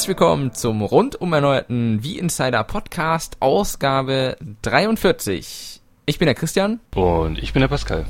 [0.00, 5.82] Herzlich willkommen zum rundum erneuerten Wie Insider Podcast, Ausgabe 43.
[6.06, 6.80] Ich bin der Christian.
[6.94, 8.06] Und ich bin der Pascal.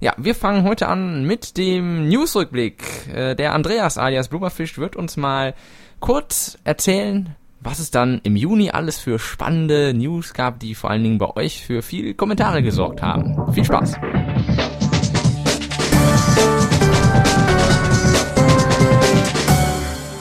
[0.00, 2.82] Ja, wir fangen heute an mit dem Newsrückblick.
[3.12, 5.52] Äh, der Andreas alias Blubberfisch wird uns mal
[6.00, 11.02] kurz erzählen, was es dann im Juni alles für spannende News gab, die vor allen
[11.02, 13.52] Dingen bei euch für viele Kommentare gesorgt haben.
[13.52, 13.96] Viel Spaß!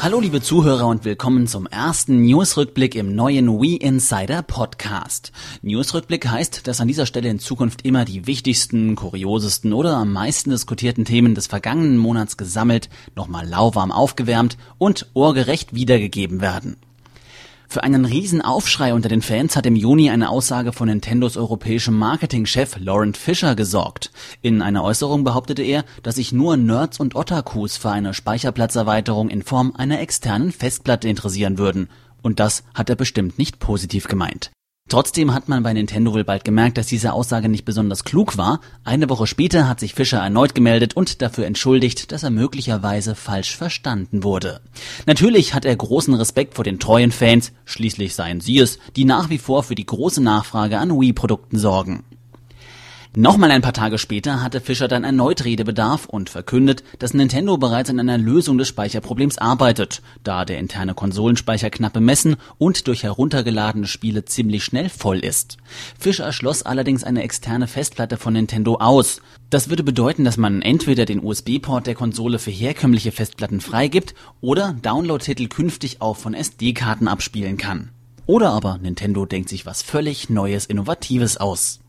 [0.06, 5.32] Hallo liebe Zuhörer und willkommen zum ersten Newsrückblick im neuen We Insider Podcast.
[5.64, 10.52] Newsrückblick heißt, dass an dieser Stelle in Zukunft immer die wichtigsten, kuriosesten oder am meisten
[10.52, 16.78] diskutierten Themen des vergangenen Monats gesammelt, nochmal lauwarm aufgewärmt und ohrgerecht wiedergegeben werden.
[17.68, 21.98] Für einen riesen Aufschrei unter den Fans hat im Juni eine Aussage von Nintendos europäischem
[21.98, 24.12] Marketingchef Laurent Fischer gesorgt.
[24.42, 29.44] In einer Äußerung behauptete er, dass sich nur Nerds und Otakus für eine Speicherplatzerweiterung in
[29.44, 31.90] Form einer externen Festplatte interessieren würden.
[32.22, 34.52] Und das hat er bestimmt nicht positiv gemeint.
[34.88, 38.60] Trotzdem hat man bei Nintendo wohl bald gemerkt, dass diese Aussage nicht besonders klug war.
[38.84, 43.58] Eine Woche später hat sich Fischer erneut gemeldet und dafür entschuldigt, dass er möglicherweise falsch
[43.58, 44.62] verstanden wurde.
[45.08, 49.32] Natürlich hat er großen Respekt vor den treuen Fans, schließlich seien sie es, die nach
[49.32, 52.04] wie vor für die große Nachfrage an Wii-Produkten sorgen.
[53.18, 57.90] Nochmal ein paar Tage später hatte Fischer dann erneut Redebedarf und verkündet, dass Nintendo bereits
[57.90, 63.88] an einer Lösung des Speicherproblems arbeitet, da der interne Konsolenspeicher knapp bemessen und durch heruntergeladene
[63.88, 65.56] Spiele ziemlich schnell voll ist.
[65.98, 69.22] Fischer schloss allerdings eine externe Festplatte von Nintendo aus.
[69.50, 74.76] Das würde bedeuten, dass man entweder den USB-Port der Konsole für herkömmliche Festplatten freigibt oder
[74.82, 77.92] Download-Titel künftig auch von SD-Karten abspielen kann.
[78.26, 81.80] Oder aber Nintendo denkt sich was völlig Neues, Innovatives aus.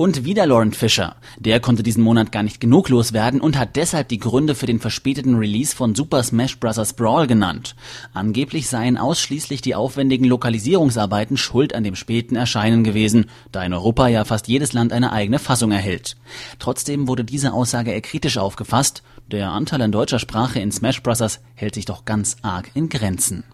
[0.00, 1.16] Und wieder Lauren Fisher.
[1.38, 4.80] Der konnte diesen Monat gar nicht genug loswerden und hat deshalb die Gründe für den
[4.80, 6.94] verspäteten Release von Super Smash Bros.
[6.94, 7.76] Brawl genannt.
[8.14, 14.08] Angeblich seien ausschließlich die aufwendigen Lokalisierungsarbeiten schuld an dem späten Erscheinen gewesen, da in Europa
[14.08, 16.16] ja fast jedes Land eine eigene Fassung erhält.
[16.58, 19.02] Trotzdem wurde diese Aussage eher kritisch aufgefasst.
[19.30, 21.40] Der Anteil an deutscher Sprache in Smash Bros.
[21.54, 23.44] hält sich doch ganz arg in Grenzen.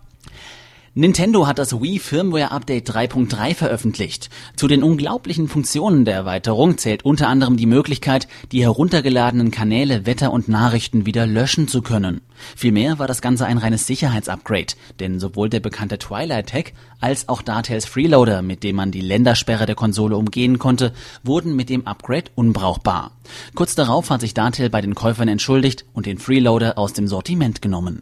[0.99, 4.31] Nintendo hat das Wii Firmware Update 3.3 veröffentlicht.
[4.57, 10.33] Zu den unglaublichen Funktionen der Erweiterung zählt unter anderem die Möglichkeit, die heruntergeladenen Kanäle, Wetter
[10.33, 12.23] und Nachrichten wieder löschen zu können.
[12.57, 17.43] Vielmehr war das Ganze ein reines Sicherheitsupgrade, denn sowohl der bekannte Twilight Tech als auch
[17.43, 22.31] Dartales Freeloader, mit dem man die Ländersperre der Konsole umgehen konnte, wurden mit dem Upgrade
[22.37, 23.11] unbrauchbar.
[23.55, 27.61] Kurz darauf hat sich Dartel bei den Käufern entschuldigt und den Freeloader aus dem Sortiment
[27.61, 28.01] genommen.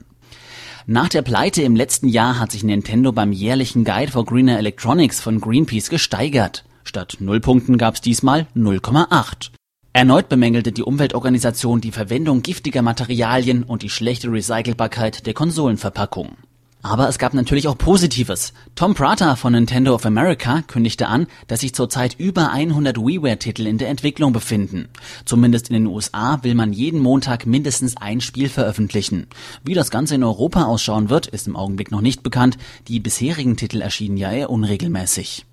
[0.86, 5.18] Nach der Pleite im letzten Jahr hat sich Nintendo beim jährlichen Guide for Greener Electronics
[5.18, 6.66] von Greenpeace gesteigert.
[6.84, 9.48] Statt 0 Punkten gab's diesmal 0,8.
[9.94, 16.36] Erneut bemängelte die Umweltorganisation die Verwendung giftiger Materialien und die schlechte Recycelbarkeit der Konsolenverpackung.
[16.84, 18.52] Aber es gab natürlich auch Positives.
[18.74, 23.78] Tom Prata von Nintendo of America kündigte an, dass sich zurzeit über 100 WiiWare-Titel in
[23.78, 24.88] der Entwicklung befinden.
[25.24, 29.28] Zumindest in den USA will man jeden Montag mindestens ein Spiel veröffentlichen.
[29.64, 32.58] Wie das Ganze in Europa ausschauen wird, ist im Augenblick noch nicht bekannt.
[32.86, 35.46] Die bisherigen Titel erschienen ja eher unregelmäßig.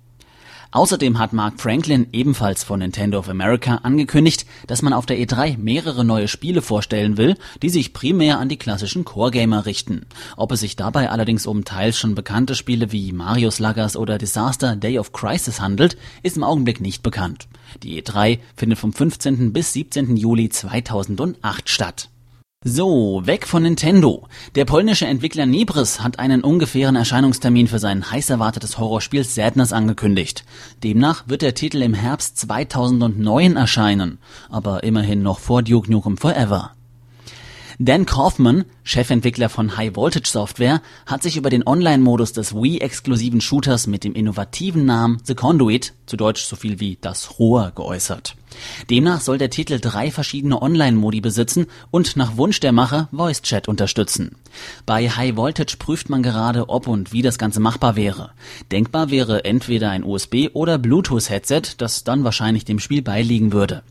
[0.74, 5.58] Außerdem hat Mark Franklin, ebenfalls von Nintendo of America, angekündigt, dass man auf der E3
[5.58, 10.06] mehrere neue Spiele vorstellen will, die sich primär an die klassischen Core-Gamer richten.
[10.34, 14.74] Ob es sich dabei allerdings um teils schon bekannte Spiele wie Mario Sluggers oder Disaster
[14.74, 17.48] Day of Crisis handelt, ist im Augenblick nicht bekannt.
[17.82, 19.52] Die E3 findet vom 15.
[19.52, 20.16] bis 17.
[20.16, 22.08] Juli 2008 statt.
[22.64, 24.28] So, weg von Nintendo.
[24.54, 30.44] Der polnische Entwickler Nibris hat einen ungefähren Erscheinungstermin für sein heiß erwartetes Horrorspiel Sadness angekündigt.
[30.84, 36.70] Demnach wird der Titel im Herbst 2009 erscheinen, aber immerhin noch vor Duke Nukem Forever.
[37.84, 43.88] Dan Kaufman, Chefentwickler von High Voltage Software, hat sich über den Online-Modus des Wii-exklusiven Shooters
[43.88, 48.36] mit dem innovativen Namen The Conduit, zu Deutsch so viel wie das Rohr, geäußert.
[48.88, 53.66] Demnach soll der Titel drei verschiedene Online-Modi besitzen und nach Wunsch der Macher Voice Chat
[53.66, 54.36] unterstützen.
[54.86, 58.30] Bei High Voltage prüft man gerade, ob und wie das Ganze machbar wäre.
[58.70, 63.82] Denkbar wäre entweder ein USB- oder Bluetooth-Headset, das dann wahrscheinlich dem Spiel beiliegen würde.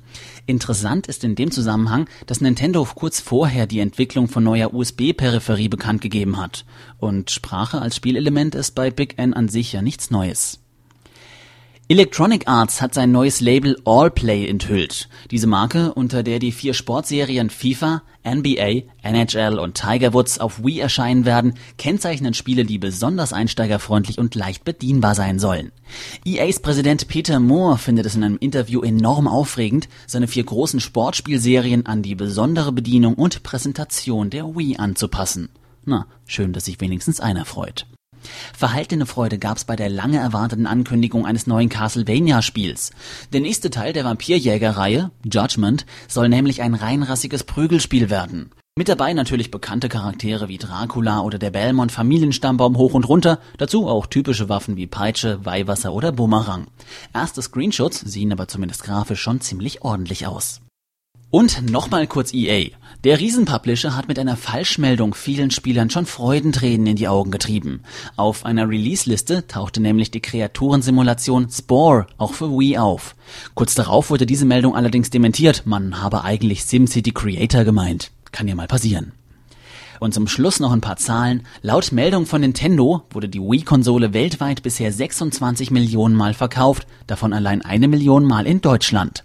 [0.46, 6.02] Interessant ist in dem Zusammenhang, dass Nintendo kurz vorher die Entwicklung von neuer USB-Peripherie bekannt
[6.02, 6.66] gegeben hat.
[6.98, 10.61] Und Sprache als Spielelement ist bei Big N an sich ja nichts Neues.
[11.92, 15.10] Electronic Arts hat sein neues Label Allplay enthüllt.
[15.30, 20.80] Diese Marke, unter der die vier Sportserien FIFA, NBA, NHL und Tiger Woods auf Wii
[20.80, 25.74] erscheinen werden, kennzeichnen Spiele, die besonders einsteigerfreundlich und leicht bedienbar sein sollen.
[26.24, 31.88] EAs Präsident Peter Moore findet es in einem Interview enorm aufregend, seine vier großen Sportspielserien
[31.88, 35.50] an die besondere Bedienung und Präsentation der Wii anzupassen.
[35.84, 37.86] Na, schön, dass sich wenigstens einer freut.
[38.58, 42.92] Verhaltene Freude gab's bei der lange erwarteten Ankündigung eines neuen Castlevania-Spiels.
[43.34, 48.52] Der nächste Teil der Vampirjäger-Reihe, Judgment, soll nämlich ein reinrassiges Prügelspiel werden.
[48.78, 53.88] Mit dabei natürlich bekannte Charaktere wie Dracula oder der Belmont Familienstammbaum hoch und runter, dazu
[53.88, 56.68] auch typische Waffen wie Peitsche, Weihwasser oder Bumerang.
[57.14, 60.62] Erste Screenshots sehen aber zumindest grafisch schon ziemlich ordentlich aus.
[61.32, 62.72] Und nochmal kurz EA.
[63.06, 67.84] Der Riesenpublisher hat mit einer Falschmeldung vielen Spielern schon Freudentränen in die Augen getrieben.
[68.18, 73.16] Auf einer Release-Liste tauchte nämlich die Kreaturensimulation Spore auch für Wii auf.
[73.56, 78.12] Kurz darauf wurde diese Meldung allerdings dementiert, man habe eigentlich SimCity Creator gemeint.
[78.34, 79.14] Kann ja mal passieren.
[80.02, 81.44] Und zum Schluss noch ein paar Zahlen.
[81.62, 87.62] Laut Meldung von Nintendo wurde die Wii-Konsole weltweit bisher 26 Millionen Mal verkauft, davon allein
[87.62, 89.24] eine Million Mal in Deutschland.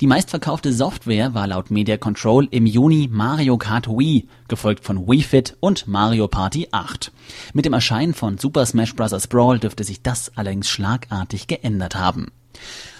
[0.00, 5.22] Die meistverkaufte Software war laut Media Control im Juni Mario Kart Wii, gefolgt von Wii
[5.22, 7.12] Fit und Mario Party 8.
[7.54, 9.26] Mit dem Erscheinen von Super Smash Bros.
[9.26, 12.32] Brawl dürfte sich das allerdings schlagartig geändert haben.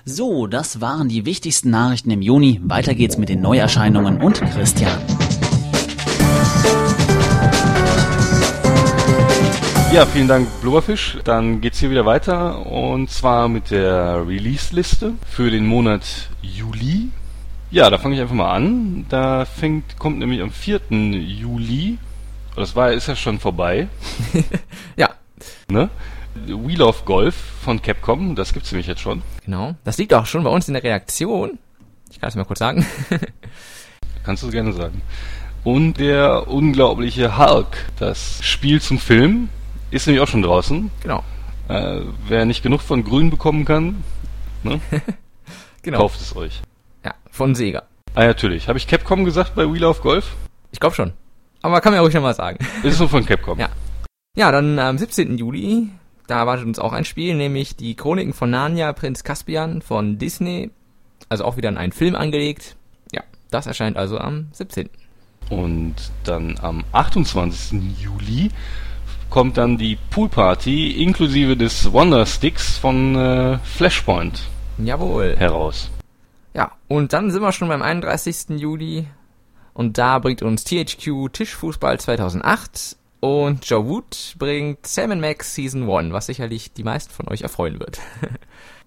[0.04, 2.60] So, das waren die wichtigsten Nachrichten im Juni.
[2.62, 4.98] Weiter geht's mit den Neuerscheinungen und Christian.
[9.92, 11.16] Ja, vielen Dank, Blubberfisch.
[11.24, 17.08] Dann geht's hier wieder weiter und zwar mit der Release-Liste für den Monat Juli.
[17.70, 19.06] Ja, da fange ich einfach mal an.
[19.08, 20.80] Da fängt, kommt nämlich am 4.
[20.90, 21.98] Juli,
[22.56, 23.88] das war, ist ja schon vorbei.
[24.96, 25.10] ja.
[25.68, 25.88] Ne?
[26.34, 29.22] Wheel of Golf von Capcom, das gibt's nämlich jetzt schon.
[29.44, 29.74] Genau.
[29.84, 31.58] Das liegt auch schon bei uns in der Reaktion.
[32.10, 32.84] Ich kann es mal kurz sagen.
[34.24, 35.00] Kannst du gerne sagen.
[35.64, 39.48] Und der unglaubliche Hulk, das Spiel zum Film,
[39.90, 40.90] ist nämlich auch schon draußen.
[41.02, 41.24] Genau.
[41.68, 44.04] Äh, wer nicht genug von Grün bekommen kann,
[44.62, 44.80] ne?
[45.82, 45.98] genau.
[45.98, 46.62] kauft es euch.
[47.04, 47.82] Ja, von Sega.
[48.14, 48.68] Ah, ja, natürlich.
[48.68, 50.36] Habe ich Capcom gesagt bei Wheel of Golf?
[50.70, 51.12] Ich glaube schon.
[51.62, 52.58] Aber kann mir ruhig noch mal sagen.
[52.82, 53.58] Ist nur von Capcom.
[53.58, 53.68] Ja.
[54.36, 55.38] Ja, dann am 17.
[55.38, 55.88] Juli,
[56.26, 60.70] da erwartet uns auch ein Spiel, nämlich die Chroniken von Narnia, Prinz Caspian von Disney.
[61.28, 62.76] Also auch wieder in einen Film angelegt.
[63.12, 64.90] Ja, das erscheint also am 17.
[65.48, 65.94] Und
[66.24, 67.80] dann am 28.
[67.98, 68.50] Juli
[69.36, 74.44] kommt dann die Poolparty inklusive des Wonder-Sticks von äh, Flashpoint
[74.78, 75.36] Jawohl.
[75.36, 75.90] heraus.
[76.54, 78.58] Ja, und dann sind wir schon beim 31.
[78.58, 79.06] Juli
[79.74, 86.14] und da bringt uns THQ Tischfußball 2008 und Joe Wood bringt Sam Max Season 1,
[86.14, 88.00] was sicherlich die meisten von euch erfreuen wird.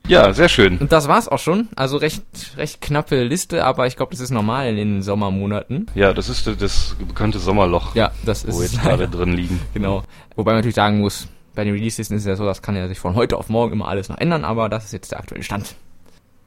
[0.07, 0.77] Ja, sehr schön.
[0.79, 1.67] Und das war's auch schon.
[1.75, 2.23] Also recht,
[2.57, 5.85] recht knappe Liste, aber ich glaube, das ist normal in den Sommermonaten.
[5.93, 9.59] Ja, das ist das bekannte Sommerloch, Ja, das ist wo jetzt gerade drin liegen.
[9.73, 10.03] Genau.
[10.35, 12.87] Wobei man natürlich sagen muss, bei den Releases ist es ja so, das kann ja
[12.87, 15.43] sich von heute auf morgen immer alles noch ändern, aber das ist jetzt der aktuelle
[15.43, 15.75] Stand.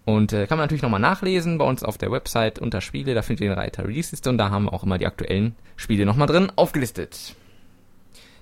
[0.05, 3.22] Und äh, kann man natürlich nochmal nachlesen bei uns auf der Website unter Spiele, da
[3.22, 6.26] findet ihr den Reiter Release-Liste und da haben wir auch immer die aktuellen Spiele nochmal
[6.26, 7.37] drin aufgelistet.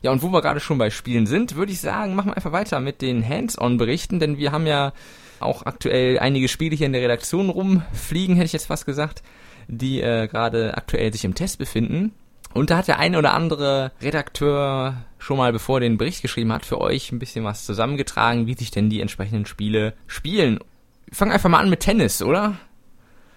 [0.03, 2.53] Ja, und wo wir gerade schon bei Spielen sind, würde ich sagen, machen wir einfach
[2.53, 4.93] weiter mit den Hands-on-Berichten, denn wir haben ja
[5.41, 9.23] auch aktuell einige Spiele hier in der Redaktion rumfliegen, hätte ich jetzt fast gesagt,
[9.69, 12.13] die äh, gerade aktuell sich im Test befinden.
[12.53, 16.53] Und da hat der eine oder andere Redakteur schon mal, bevor er den Bericht geschrieben
[16.53, 20.59] hat, für euch ein bisschen was zusammengetragen, wie sich denn die entsprechenden Spiele spielen.
[21.07, 22.57] Wir fangen einfach mal an mit Tennis, oder?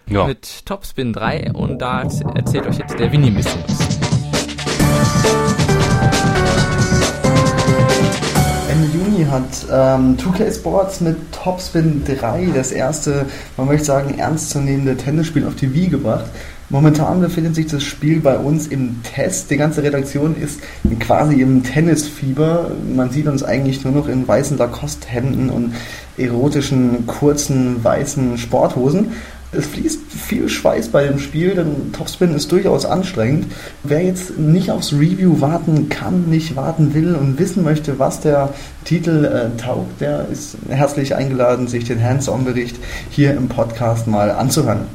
[0.07, 0.25] Ja.
[0.25, 3.82] Mit Topspin 3 und da erzählt euch jetzt der Winnie ein bisschen was.
[9.05, 13.25] Juni hat ähm, 2K Sports mit Topspin 3 das erste,
[13.57, 16.25] man möchte sagen, ernstzunehmende Tennisspiel auf die Wii gebracht.
[16.69, 19.51] Momentan befindet sich das Spiel bei uns im Test.
[19.51, 20.61] Die ganze Redaktion ist
[20.99, 22.71] quasi im Tennisfieber.
[22.95, 25.75] Man sieht uns eigentlich nur noch in weißen Lacoste-Hemden und
[26.17, 29.11] erotischen, kurzen, weißen Sporthosen.
[29.55, 33.51] Es fließt viel Schweiß bei dem Spiel, denn Topspin ist durchaus anstrengend.
[33.83, 38.53] Wer jetzt nicht aufs Review warten kann, nicht warten will und wissen möchte, was der
[38.83, 42.77] Titel äh, taugt, der ist herzlich eingeladen, sich den Hands-on-Bericht
[43.09, 44.87] hier im Podcast mal anzuhören.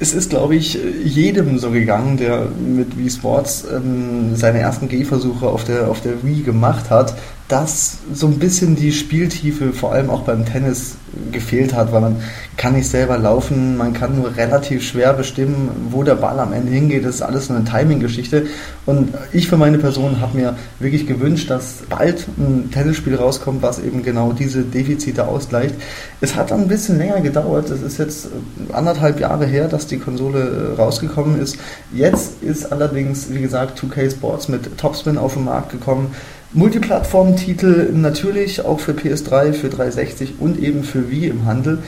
[0.00, 5.46] Es ist, glaube ich, jedem so gegangen, der mit Wii Sports ähm, seine ersten Gehversuche
[5.46, 7.14] auf der, auf der Wii gemacht hat,
[7.52, 10.96] dass so ein bisschen die Spieltiefe, vor allem auch beim Tennis,
[11.30, 12.16] gefehlt hat, weil man
[12.56, 16.72] kann nicht selber laufen, man kann nur relativ schwer bestimmen, wo der Ball am Ende
[16.72, 17.04] hingeht.
[17.04, 18.46] Das ist alles so eine Timing-Geschichte.
[18.86, 23.78] Und ich für meine Person habe mir wirklich gewünscht, dass bald ein Tennisspiel rauskommt, was
[23.78, 25.74] eben genau diese Defizite ausgleicht.
[26.22, 27.68] Es hat dann ein bisschen länger gedauert.
[27.68, 28.28] Es ist jetzt
[28.72, 31.58] anderthalb Jahre her, dass die Konsole rausgekommen ist.
[31.92, 36.14] Jetzt ist allerdings, wie gesagt, 2K Sports mit Topspin auf den Markt gekommen.
[36.54, 41.78] Multiplattform-Titel natürlich auch für PS3, für 360 und eben für Wii im Handel.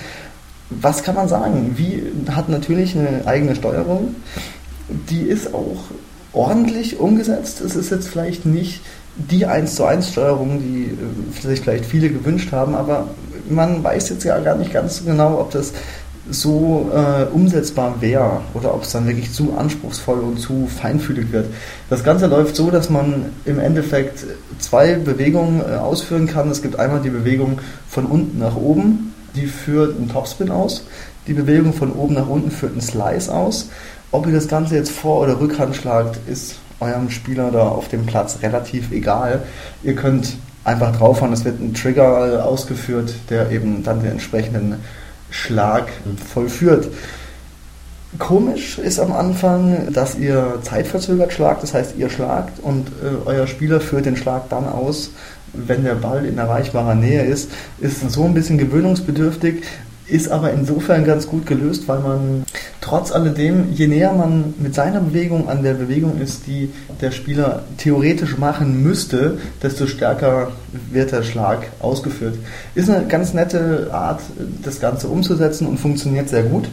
[0.70, 1.74] Was kann man sagen?
[1.76, 4.16] Wii hat natürlich eine eigene Steuerung.
[5.10, 5.84] Die ist auch
[6.32, 7.60] ordentlich umgesetzt.
[7.60, 8.80] Es ist jetzt vielleicht nicht
[9.16, 13.08] die 1 zu 1 Steuerung, die äh, sich vielleicht viele gewünscht haben, aber
[13.48, 15.72] man weiß jetzt ja gar nicht ganz genau, ob das
[16.30, 21.46] so äh, umsetzbar wäre oder ob es dann wirklich zu anspruchsvoll und zu feinfühlig wird.
[21.90, 24.24] Das Ganze läuft so, dass man im Endeffekt
[24.58, 26.50] zwei Bewegungen äh, ausführen kann.
[26.50, 30.86] Es gibt einmal die Bewegung von unten nach oben, die führt einen Topspin aus.
[31.26, 33.68] Die Bewegung von oben nach unten führt einen Slice aus.
[34.10, 38.06] Ob ihr das Ganze jetzt Vor- oder Rückhand schlagt, ist eurem Spieler da auf dem
[38.06, 39.42] Platz relativ egal.
[39.82, 44.76] Ihr könnt einfach draufhauen, es wird ein Trigger ausgeführt, der eben dann den entsprechenden
[45.34, 45.88] Schlag
[46.32, 46.88] vollführt.
[48.20, 53.48] Komisch ist am Anfang, dass ihr zeitverzögert schlagt, das heißt ihr schlagt und äh, euer
[53.48, 55.10] Spieler führt den Schlag dann aus,
[55.52, 57.50] wenn der Ball in erreichbarer Nähe ist.
[57.80, 59.64] Ist so ein bisschen gewöhnungsbedürftig,
[60.06, 62.44] ist aber insofern ganz gut gelöst, weil man
[62.80, 66.70] trotz alledem, je näher man mit seiner Bewegung an der Bewegung ist, die
[67.00, 70.52] der Spieler theoretisch machen müsste, desto stärker
[70.90, 72.36] wird der Schlag ausgeführt.
[72.74, 74.20] Ist eine ganz nette Art,
[74.62, 76.68] das Ganze umzusetzen und funktioniert sehr gut.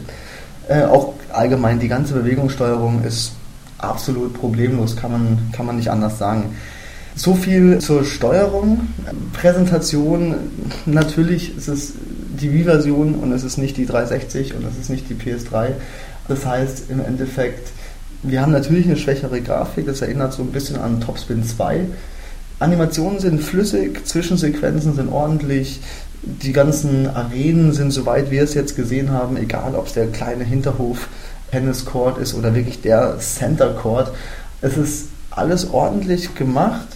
[0.68, 3.32] Äh, auch allgemein die ganze Bewegungssteuerung ist
[3.78, 6.54] absolut problemlos, kann man, kann man nicht anders sagen.
[7.14, 8.88] So viel zur Steuerung.
[9.34, 10.34] Präsentation,
[10.86, 11.92] natürlich ist es
[12.40, 15.72] die Wii-Version und es ist nicht die 360 und es ist nicht die PS3.
[16.28, 17.70] Das heißt im Endeffekt,
[18.22, 21.86] wir haben natürlich eine schwächere Grafik, das erinnert so ein bisschen an Topspin 2.
[22.60, 25.80] Animationen sind flüssig, Zwischensequenzen sind ordentlich,
[26.22, 30.44] die ganzen Arenen sind, soweit wir es jetzt gesehen haben, egal ob es der kleine
[30.44, 31.08] Hinterhof
[31.50, 34.12] Tennis Court ist oder wirklich der Center Court.
[34.62, 36.86] Es ist alles ordentlich gemacht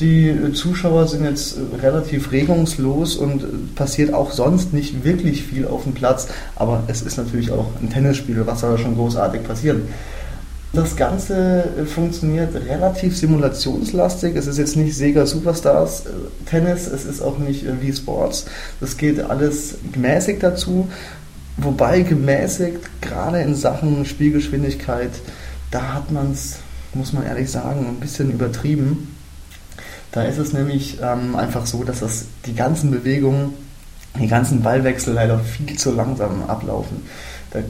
[0.00, 5.94] die Zuschauer sind jetzt relativ regungslos und passiert auch sonst nicht wirklich viel auf dem
[5.94, 6.28] Platz.
[6.54, 9.82] Aber es ist natürlich auch ein Tennisspiel, was soll da schon großartig passieren?
[10.72, 14.36] Das Ganze funktioniert relativ simulationslastig.
[14.36, 16.10] Es ist jetzt nicht Sega Superstars äh,
[16.44, 18.44] Tennis, es ist auch nicht äh, Wii Sports.
[18.78, 20.88] Das geht alles gemäßigt dazu.
[21.56, 25.10] Wobei gemäßigt, gerade in Sachen Spielgeschwindigkeit,
[25.70, 26.58] da hat man es,
[26.92, 29.17] muss man ehrlich sagen, ein bisschen übertrieben.
[30.18, 33.54] Da ist es nämlich ähm, einfach so, dass das die ganzen Bewegungen,
[34.20, 37.04] die ganzen Ballwechsel leider viel zu langsam ablaufen.
[37.52, 37.60] Da,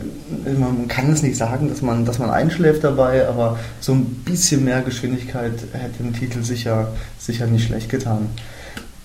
[0.59, 4.65] man kann es nicht sagen, dass man, dass man einschläft dabei, aber so ein bisschen
[4.65, 6.89] mehr Geschwindigkeit hätte dem Titel sicher,
[7.19, 8.31] sicher nicht schlecht getan.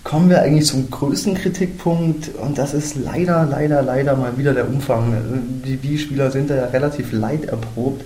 [0.05, 4.69] Kommen wir eigentlich zum größten Kritikpunkt und das ist leider, leider, leider mal wieder der
[4.69, 5.61] Umfang.
[5.65, 8.05] Die Wii-Spieler sind da ja relativ leid erprobt.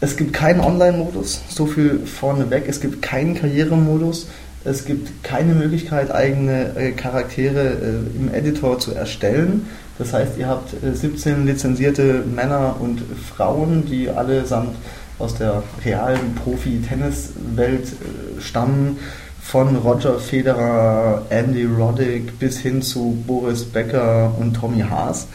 [0.00, 2.68] Es gibt keinen Online-Modus, so viel vorneweg.
[2.68, 4.28] Es gibt keinen Karrieremodus.
[4.64, 9.66] Es gibt keine Möglichkeit, eigene äh, Charaktere äh, im Editor zu erstellen.
[9.98, 13.02] Das heißt, ihr habt äh, 17 lizenzierte Männer und
[13.34, 14.76] Frauen, die allesamt
[15.18, 18.98] aus der realen Profi-Tennis-Welt äh, stammen.
[19.44, 25.26] Von Roger Federer, Andy Roddick bis hin zu Boris Becker und Tommy Haas.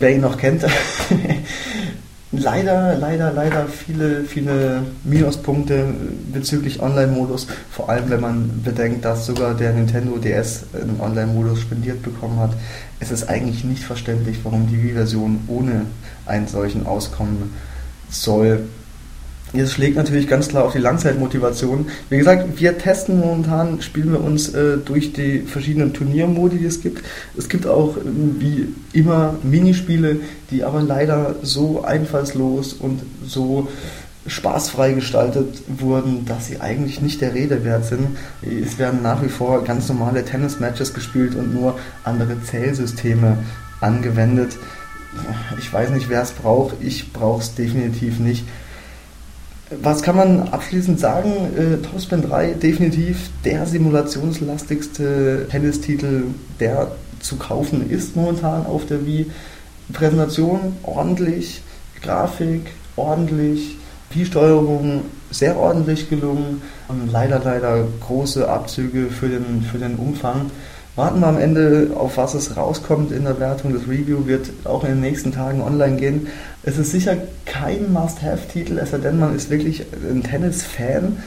[0.00, 0.66] Wer ihn noch kennt,
[2.38, 5.94] leider, leider, leider viele, viele Minuspunkte
[6.32, 7.46] bezüglich Online-Modus.
[7.70, 12.52] Vor allem, wenn man bedenkt, dass sogar der Nintendo DS einen Online-Modus spendiert bekommen hat.
[13.00, 15.82] Es ist eigentlich nicht verständlich, warum die Wii-Version ohne
[16.26, 17.54] einen solchen auskommen
[18.10, 18.60] soll.
[19.52, 21.86] Das schlägt natürlich ganz klar auf die Langzeitmotivation.
[22.10, 26.82] Wie gesagt, wir testen momentan, spielen wir uns äh, durch die verschiedenen Turniermodi, die es
[26.82, 27.04] gibt.
[27.38, 30.16] Es gibt auch, äh, wie immer, Minispiele,
[30.50, 33.68] die aber leider so einfallslos und so
[34.26, 38.16] spaßfrei gestaltet wurden, dass sie eigentlich nicht der Rede wert sind.
[38.42, 43.38] Es werden nach wie vor ganz normale Tennis-Matches gespielt und nur andere Zählsysteme
[43.80, 44.56] angewendet.
[45.58, 46.74] Ich weiß nicht, wer es braucht.
[46.80, 48.44] Ich brauche es definitiv nicht.
[49.70, 51.32] Was kann man abschließend sagen?
[51.56, 56.24] Äh, Topspin 3 definitiv der simulationslastigste Tennistitel,
[56.60, 59.26] der zu kaufen ist momentan auf der Wii.
[59.92, 61.62] Präsentation ordentlich,
[62.00, 62.62] Grafik
[62.94, 63.76] ordentlich,
[64.10, 66.62] Wii-Steuerung sehr ordentlich gelungen.
[66.86, 70.50] Und leider, leider große Abzüge für den, für den Umfang.
[70.96, 73.74] Warten wir am Ende auf was es rauskommt in der Wertung.
[73.74, 76.28] Das Review wird auch in den nächsten Tagen online gehen.
[76.62, 81.18] Es ist sicher kein Must-Have-Titel, es sei denn, man ist wirklich ein Tennis-Fan,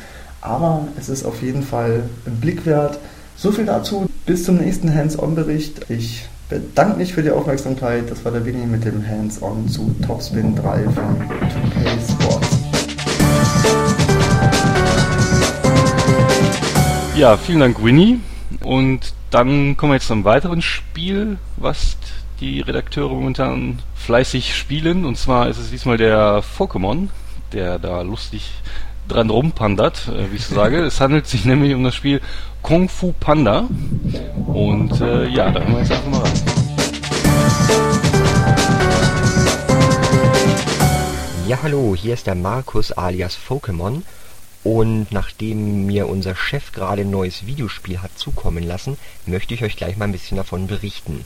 [0.41, 2.97] aber es ist auf jeden Fall ein Blick wert.
[3.37, 4.09] So viel dazu.
[4.25, 5.85] Bis zum nächsten Hands-On-Bericht.
[5.89, 8.09] Ich bedanke mich für die Aufmerksamkeit.
[8.09, 12.57] Das war der Winnie mit dem Hands-On zu Topspin 3 von 2K Sports.
[17.15, 18.19] Ja, vielen Dank, Winnie.
[18.63, 21.97] Und dann kommen wir jetzt zum weiteren Spiel, was
[22.39, 25.05] die Redakteure momentan fleißig spielen.
[25.05, 27.09] Und zwar ist es diesmal der Pokémon,
[27.53, 28.51] der da lustig
[29.07, 30.79] dran rumpandert, äh, wie ich so sage.
[30.85, 32.21] es handelt sich nämlich um das Spiel
[32.61, 33.67] Kung Fu Panda.
[34.47, 36.33] Und äh, ja, da hören wir jetzt einfach mal rein.
[41.47, 44.03] Ja, hallo, hier ist der Markus alias Pokémon
[44.63, 49.77] und nachdem mir unser Chef gerade ein neues Videospiel hat zukommen lassen, möchte ich euch
[49.77, 51.23] gleich mal ein bisschen davon berichten.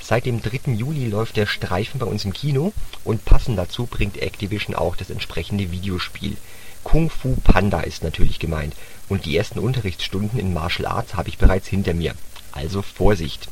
[0.00, 0.72] Seit dem 3.
[0.72, 2.72] Juli läuft der Streifen bei uns im Kino
[3.04, 6.36] und passend dazu bringt Activision auch das entsprechende Videospiel.
[6.84, 8.74] Kung Fu Panda ist natürlich gemeint
[9.08, 12.14] und die ersten Unterrichtsstunden in Martial Arts habe ich bereits hinter mir.
[12.52, 13.48] Also Vorsicht!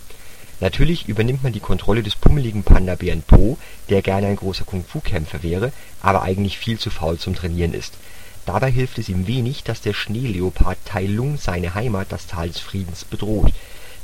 [0.61, 3.59] Natürlich übernimmt man die Kontrolle des pummeligen Panda-Bären Po,
[3.91, 7.99] der gerne ein großer Kung-Fu-Kämpfer wäre, aber eigentlich viel zu faul zum Trainieren ist.
[8.47, 12.61] Dabei hilft es ihm wenig, dass der Schneeleopard Tai Lung seine Heimat, das Tal des
[12.61, 13.53] Friedens, bedroht.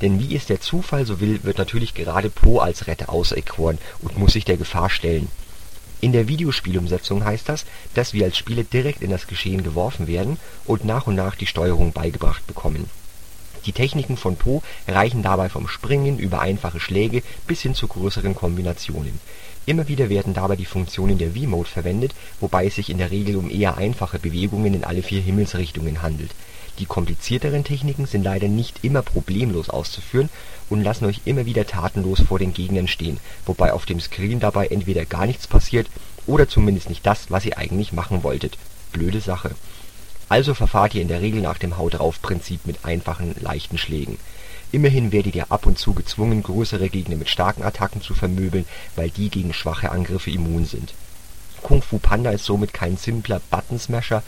[0.03, 4.19] Denn wie es der Zufall so will, wird natürlich gerade Po als Retter auserkoren und
[4.19, 5.29] muss sich der Gefahr stellen.
[6.01, 10.39] In der Videospielumsetzung heißt das, dass wir als Spieler direkt in das Geschehen geworfen werden
[10.65, 12.91] und nach und nach die Steuerung beigebracht bekommen
[13.67, 18.35] die Techniken von Po reichen dabei vom Springen über einfache Schläge bis hin zu größeren
[18.35, 19.21] Kombinationen.
[19.65, 23.37] Immer wieder werden dabei die Funktionen der Wiimote verwendet, wobei es sich in der Regel
[23.37, 26.31] um eher einfache Bewegungen in alle vier Himmelsrichtungen handelt.
[26.79, 30.31] Die komplizierteren Techniken sind leider nicht immer problemlos auszuführen
[30.69, 34.67] und lassen euch immer wieder tatenlos vor den Gegnern stehen, wobei auf dem Screen dabei
[34.69, 35.87] entweder gar nichts passiert
[36.27, 38.59] oder zumindest nicht das, was ihr eigentlich machen wolltet.
[38.93, 39.53] Blöde Sache
[40.33, 44.17] also verfahrt ihr in der Regel nach dem Hau-drauf-Prinzip mit einfachen, leichten Schlägen.
[44.73, 48.65] Immerhin werdet ihr ab und zu gezwungen, größere Gegner mit starken Attacken zu vermöbeln,
[48.97, 50.95] weil die gegen schwache Angriffe immun sind.
[51.63, 54.23] Kung Fu Panda ist somit kein simpler Button-Smasher,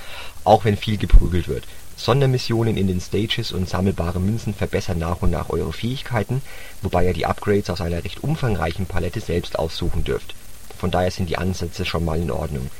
[0.44, 1.64] auch wenn viel geprügelt wird.
[1.96, 6.42] Sondermissionen in den Stages und sammelbare Münzen verbessern nach und nach eure Fähigkeiten,
[6.82, 10.34] wobei ihr die Upgrades aus einer recht umfangreichen Palette selbst aussuchen dürft.
[10.78, 12.70] Von daher sind die Ansätze schon mal in Ordnung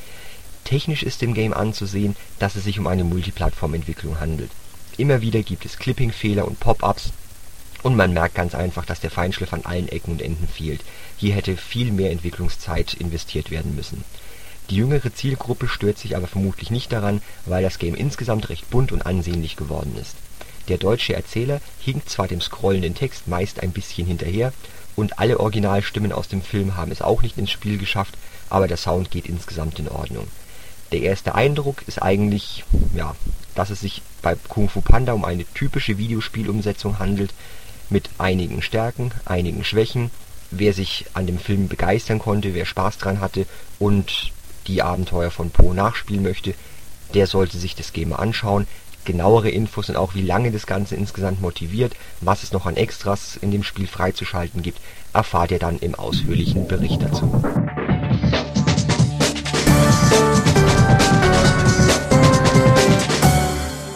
[0.64, 4.50] Technisch ist dem Game anzusehen, dass es sich um eine Multiplattform-Entwicklung handelt.
[4.96, 7.12] Immer wieder gibt es Clipping-Fehler und Pop-ups
[7.84, 10.80] und man merkt ganz einfach, dass der Feinschliff an allen Ecken und Enden fehlt.
[11.18, 14.02] Hier hätte viel mehr Entwicklungszeit investiert werden müssen.
[14.70, 18.90] Die jüngere Zielgruppe stört sich aber vermutlich nicht daran, weil das Game insgesamt recht bunt
[18.90, 20.16] und ansehnlich geworden ist.
[20.68, 24.54] Der deutsche Erzähler hinkt zwar dem scrollenden Text meist ein bisschen hinterher
[24.96, 28.14] und alle Originalstimmen aus dem Film haben es auch nicht ins Spiel geschafft,
[28.48, 30.26] aber der Sound geht insgesamt in Ordnung
[30.94, 33.16] der erste Eindruck ist eigentlich, ja,
[33.56, 37.34] dass es sich bei Kung Fu Panda um eine typische Videospielumsetzung handelt,
[37.90, 40.10] mit einigen Stärken, einigen Schwächen.
[40.50, 43.46] Wer sich an dem Film begeistern konnte, wer Spaß dran hatte
[43.78, 44.32] und
[44.66, 46.54] die Abenteuer von Po nachspielen möchte,
[47.12, 48.66] der sollte sich das Game anschauen.
[49.04, 53.36] Genauere Infos und auch wie lange das Ganze insgesamt motiviert, was es noch an Extras
[53.36, 54.80] in dem Spiel freizuschalten gibt,
[55.12, 57.30] erfahrt ihr dann im ausführlichen Bericht dazu.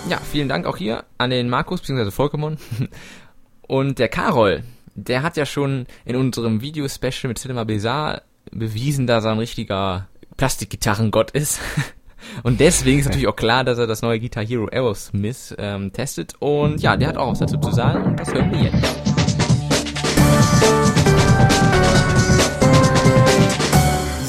[0.09, 2.11] Ja, vielen Dank auch hier an den Markus bzw.
[2.11, 2.59] Volkemon.
[3.69, 4.63] Und der Karol,
[4.95, 10.09] der hat ja schon in unserem Video-Special mit Cinema Bizarre bewiesen, dass er ein richtiger
[10.39, 11.61] Plastikgitarrengott ist.
[12.43, 16.33] Und deswegen ist natürlich auch klar, dass er das neue Guitar Hero Aerosmith ähm, testet.
[16.39, 18.99] Und ja, der hat auch was dazu zu sagen und das hören wir jetzt.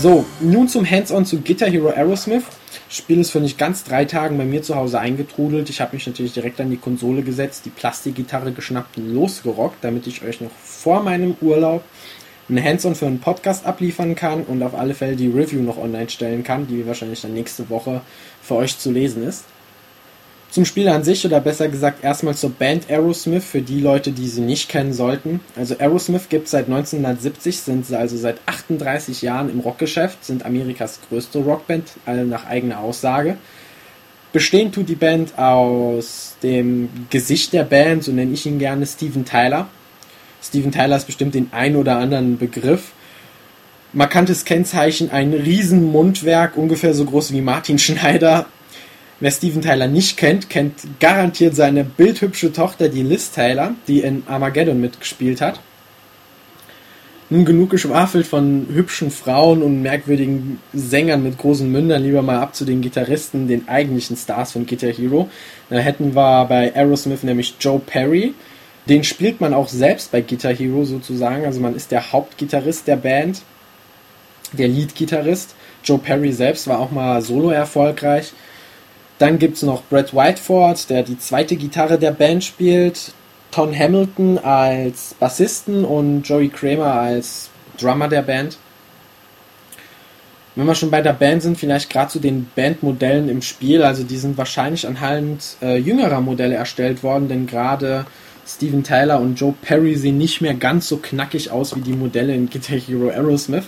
[0.01, 2.43] So, nun zum Hands-on zu Guitar Hero Aerosmith.
[2.91, 5.69] Spiel ist für nicht ganz drei Tagen bei mir zu Hause eingetrudelt.
[5.69, 10.07] Ich habe mich natürlich direkt an die Konsole gesetzt, die Plastikgitarre geschnappt und losgerockt, damit
[10.07, 11.83] ich euch noch vor meinem Urlaub
[12.49, 16.09] ein Hands-on für einen Podcast abliefern kann und auf alle Fälle die Review noch online
[16.09, 18.01] stellen kann, die wahrscheinlich dann nächste Woche
[18.41, 19.45] für euch zu lesen ist.
[20.51, 24.27] Zum Spiel an sich oder besser gesagt erstmal zur Band Aerosmith für die Leute, die
[24.27, 25.41] sie nicht kennen sollten.
[25.55, 30.45] Also Aerosmith gibt es seit 1970, sind sie also seit 38 Jahren im Rockgeschäft, sind
[30.45, 33.37] Amerikas größte Rockband, alle nach eigener Aussage.
[34.33, 39.25] Bestehen tut die Band aus dem Gesicht der Band, so nenne ich ihn gerne, Steven
[39.25, 39.69] Tyler.
[40.41, 42.91] Steven Tyler ist bestimmt den ein oder anderen Begriff.
[43.93, 48.47] Markantes Kennzeichen, ein Riesenmundwerk, ungefähr so groß wie Martin Schneider,
[49.21, 54.23] Wer Steven Tyler nicht kennt, kennt garantiert seine bildhübsche Tochter, die Liz Tyler, die in
[54.27, 55.59] Armageddon mitgespielt hat.
[57.31, 62.55] Nun genug geschwafelt von hübschen Frauen und merkwürdigen Sängern mit großen Mündern, lieber mal ab
[62.55, 65.29] zu den Gitarristen, den eigentlichen Stars von Guitar Hero.
[65.69, 68.33] Da hätten wir bei Aerosmith nämlich Joe Perry.
[68.87, 71.45] Den spielt man auch selbst bei Guitar Hero sozusagen.
[71.45, 73.43] Also man ist der Hauptgitarrist der Band,
[74.53, 75.53] der Lead-Gitarrist.
[75.83, 78.33] Joe Perry selbst war auch mal solo erfolgreich.
[79.19, 83.11] Dann gibt es noch Brett Whiteford, der die zweite Gitarre der Band spielt.
[83.51, 88.57] Tom Hamilton als Bassisten und Joey Kramer als Drummer der Band.
[90.55, 93.83] Wenn wir schon bei der Band sind, vielleicht gerade zu den Bandmodellen im Spiel.
[93.83, 98.05] Also die sind wahrscheinlich anhand äh, jüngerer Modelle erstellt worden, denn gerade
[98.47, 102.33] Steven Tyler und Joe Perry sehen nicht mehr ganz so knackig aus wie die Modelle
[102.33, 103.65] in Guitar Hero Aerosmith.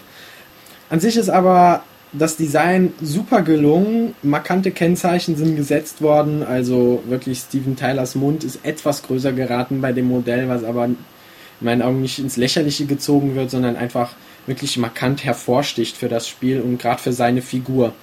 [0.89, 4.15] An sich ist aber das Design super gelungen.
[4.21, 6.43] Markante Kennzeichen sind gesetzt worden.
[6.43, 10.97] Also wirklich Steven Tylers Mund ist etwas größer geraten bei dem Modell, was aber in
[11.61, 14.13] meinen Augen nicht ins Lächerliche gezogen wird, sondern einfach
[14.45, 17.93] wirklich markant hervorsticht für das Spiel und gerade für seine Figur.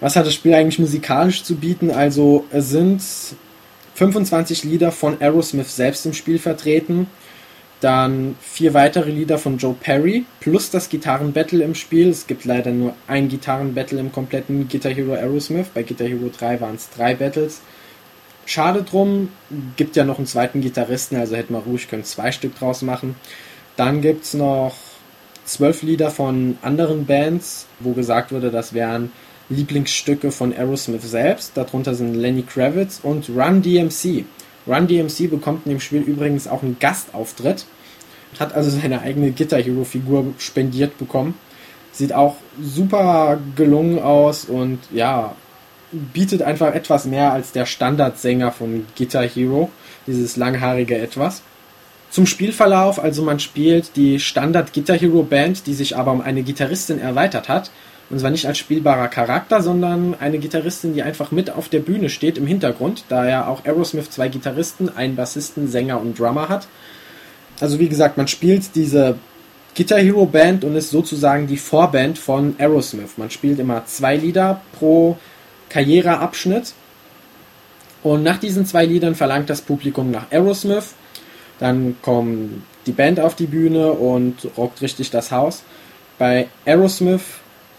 [0.00, 1.90] Was hat das Spiel eigentlich musikalisch zu bieten?
[1.90, 3.02] Also es sind
[3.94, 7.06] 25 Lieder von Aerosmith selbst im Spiel vertreten.
[7.80, 12.10] Dann vier weitere Lieder von Joe Perry plus das Gitarrenbattle im Spiel.
[12.10, 15.68] Es gibt leider nur ein Gitarrenbattle im kompletten Guitar Hero Aerosmith.
[15.72, 17.62] Bei Guitar Hero 3 waren es drei Battles.
[18.44, 19.28] Schade drum,
[19.76, 23.14] gibt ja noch einen zweiten Gitarristen, also hätten wir ruhig können zwei Stück draus machen.
[23.76, 24.74] Dann gibt es noch
[25.44, 29.12] zwölf Lieder von anderen Bands, wo gesagt wurde, das wären
[29.48, 31.56] Lieblingsstücke von Aerosmith selbst.
[31.56, 34.24] Darunter sind Lenny Kravitz und Run DMC.
[34.66, 37.66] Run DMC bekommt in dem Spiel übrigens auch einen Gastauftritt.
[38.38, 41.34] Hat also seine eigene Guitar Hero Figur spendiert bekommen.
[41.92, 45.34] Sieht auch super gelungen aus und ja,
[45.90, 49.70] bietet einfach etwas mehr als der Standardsänger von Guitar Hero.
[50.06, 51.42] Dieses langhaarige Etwas.
[52.10, 56.42] Zum Spielverlauf, also man spielt die Standard Guitar Hero Band, die sich aber um eine
[56.42, 57.70] Gitarristin erweitert hat.
[58.10, 62.10] Und zwar nicht als spielbarer Charakter, sondern eine Gitarristin, die einfach mit auf der Bühne
[62.10, 66.66] steht im Hintergrund, da ja auch Aerosmith zwei Gitarristen, einen Bassisten, Sänger und Drummer hat.
[67.60, 69.16] Also wie gesagt, man spielt diese
[69.76, 73.16] Guitar Hero Band und ist sozusagen die Vorband von Aerosmith.
[73.16, 75.16] Man spielt immer zwei Lieder pro
[75.68, 76.72] Karriereabschnitt.
[78.02, 80.94] Und nach diesen zwei Liedern verlangt das Publikum nach Aerosmith
[81.60, 85.62] dann kommt die Band auf die Bühne und rockt richtig das Haus.
[86.18, 87.22] Bei Aerosmith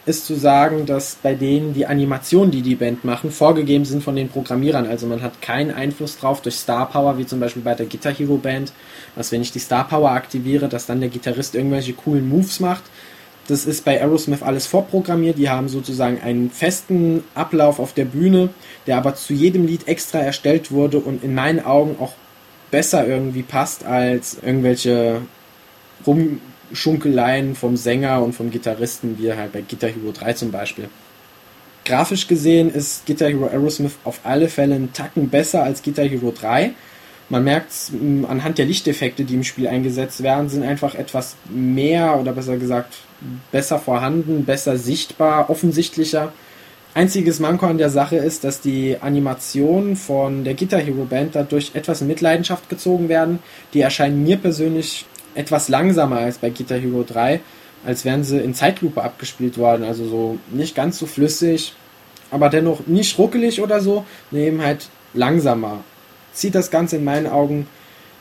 [0.06, 4.16] ist zu sagen, dass bei denen die Animationen, die die Band machen, vorgegeben sind von
[4.16, 4.88] den Programmierern.
[4.88, 8.14] Also man hat keinen Einfluss drauf durch Star Power, wie zum Beispiel bei der Guitar
[8.14, 8.74] Hero Band,
[9.16, 12.84] dass wenn ich die Star Power aktiviere, dass dann der Gitarrist irgendwelche coolen Moves macht.
[13.48, 15.38] Das ist bei Aerosmith alles vorprogrammiert.
[15.38, 18.50] Die haben sozusagen einen festen Ablauf auf der Bühne,
[18.88, 22.14] der aber zu jedem Lied extra erstellt wurde und in meinen Augen auch
[22.72, 25.22] besser irgendwie passt als irgendwelche
[26.72, 30.90] Rumschunkeleien vom Sänger und vom Gitarristen, wie halt bei Guitar Hero 3 zum Beispiel.
[31.86, 36.32] Grafisch gesehen ist Guitar Hero Aerosmith auf alle Fälle einen Tacken besser als Guitar Hero
[36.32, 36.72] 3.
[37.30, 37.92] Man merkt es
[38.28, 42.96] anhand der Lichteffekte, die im Spiel eingesetzt werden, sind einfach etwas mehr oder besser gesagt
[43.52, 46.34] besser vorhanden, besser sichtbar, offensichtlicher
[46.94, 51.72] Einziges Manko an der Sache ist, dass die Animationen von der Guitar Hero Band dadurch
[51.74, 53.40] etwas in Mitleidenschaft gezogen werden.
[53.74, 57.40] Die erscheinen mir persönlich etwas langsamer als bei Guitar Hero 3,
[57.86, 59.84] als wären sie in Zeitlupe abgespielt worden.
[59.84, 61.74] Also so nicht ganz so flüssig,
[62.30, 65.84] aber dennoch nicht ruckelig oder so, nehmen halt langsamer.
[66.34, 67.68] Zieht das Ganze in meinen Augen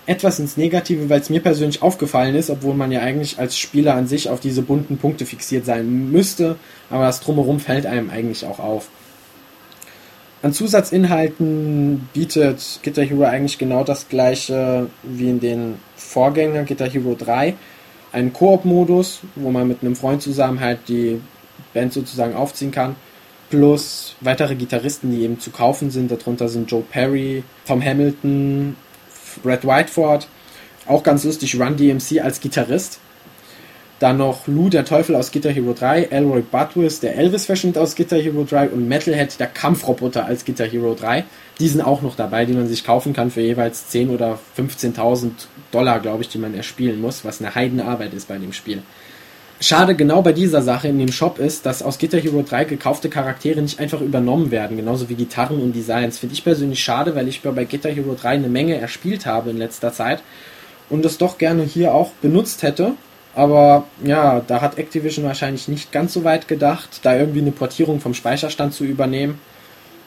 [0.06, 3.94] etwas ins Negative, weil es mir persönlich aufgefallen ist, obwohl man ja eigentlich als Spieler
[3.94, 6.56] an sich auf diese bunten Punkte fixiert sein müsste,
[6.88, 8.88] aber das drumherum fällt einem eigentlich auch auf.
[10.42, 15.74] An Zusatzinhalten bietet Guitar Hero eigentlich genau das gleiche wie in den
[16.10, 17.54] Vorgängern Guitar Hero 3.
[18.12, 21.20] Einen Koop-Modus, wo man mit einem Freund zusammen halt die
[21.72, 22.96] Band sozusagen aufziehen kann.
[23.48, 26.10] Plus weitere Gitarristen, die eben zu kaufen sind.
[26.10, 28.74] Darunter sind Joe Perry, Tom Hamilton,
[29.42, 30.26] Brad Whiteford,
[30.86, 32.98] auch ganz lustig, Run DMC als Gitarrist.
[34.00, 37.94] Dann noch Lou, der Teufel aus Guitar Hero 3, Elroy Butwis, der Elvis verschnitt aus
[37.94, 41.24] Guitar Hero 3 und Metalhead, der Kampfroboter als Guitar Hero 3.
[41.60, 45.32] Die sind auch noch dabei, die man sich kaufen kann für jeweils 10.000 oder 15.000
[45.70, 48.82] Dollar, glaube ich, die man erspielen muss, was eine Heidenarbeit ist bei dem Spiel.
[49.60, 53.10] Schade genau bei dieser Sache in dem Shop ist, dass aus Guitar Hero 3 gekaufte
[53.10, 56.18] Charaktere nicht einfach übernommen werden, genauso wie Gitarren und Designs.
[56.18, 59.58] Finde ich persönlich schade, weil ich bei Guitar Hero 3 eine Menge erspielt habe in
[59.58, 60.22] letzter Zeit
[60.88, 62.94] und das doch gerne hier auch benutzt hätte.
[63.34, 68.00] Aber ja, da hat Activision wahrscheinlich nicht ganz so weit gedacht, da irgendwie eine Portierung
[68.00, 69.40] vom Speicherstand zu übernehmen.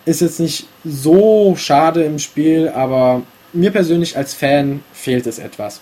[0.06, 3.22] Ist jetzt nicht so schade im Spiel, aber
[3.54, 5.80] mir persönlich als Fan fehlt es etwas.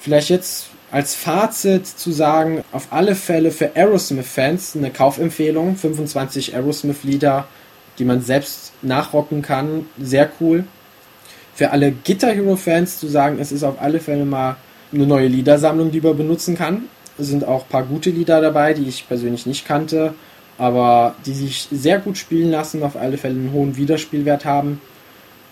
[0.00, 5.76] Vielleicht jetzt als Fazit zu sagen, auf alle Fälle für Aerosmith-Fans eine Kaufempfehlung.
[5.76, 7.46] 25 Aerosmith-Lieder,
[7.98, 9.86] die man selbst nachrocken kann.
[10.00, 10.64] Sehr cool.
[11.54, 14.56] Für alle Guitar Hero-Fans zu sagen, es ist auf alle Fälle mal
[14.92, 16.84] eine neue Liedersammlung, die man benutzen kann.
[17.18, 20.14] Es sind auch ein paar gute Lieder dabei, die ich persönlich nicht kannte,
[20.58, 24.80] aber die sich sehr gut spielen lassen, auf alle Fälle einen hohen Wiederspielwert haben.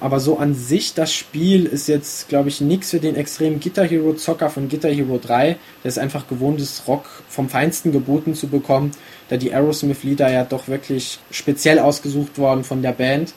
[0.00, 3.86] Aber so an sich, das Spiel ist jetzt, glaube ich, nichts für den extremen Guitar
[3.86, 8.34] Hero Zocker von Guitar Hero 3, der ist einfach gewohnt ist, Rock vom Feinsten geboten
[8.34, 8.92] zu bekommen,
[9.28, 13.34] da die Aerosmith-Lieder ja doch wirklich speziell ausgesucht worden von der Band.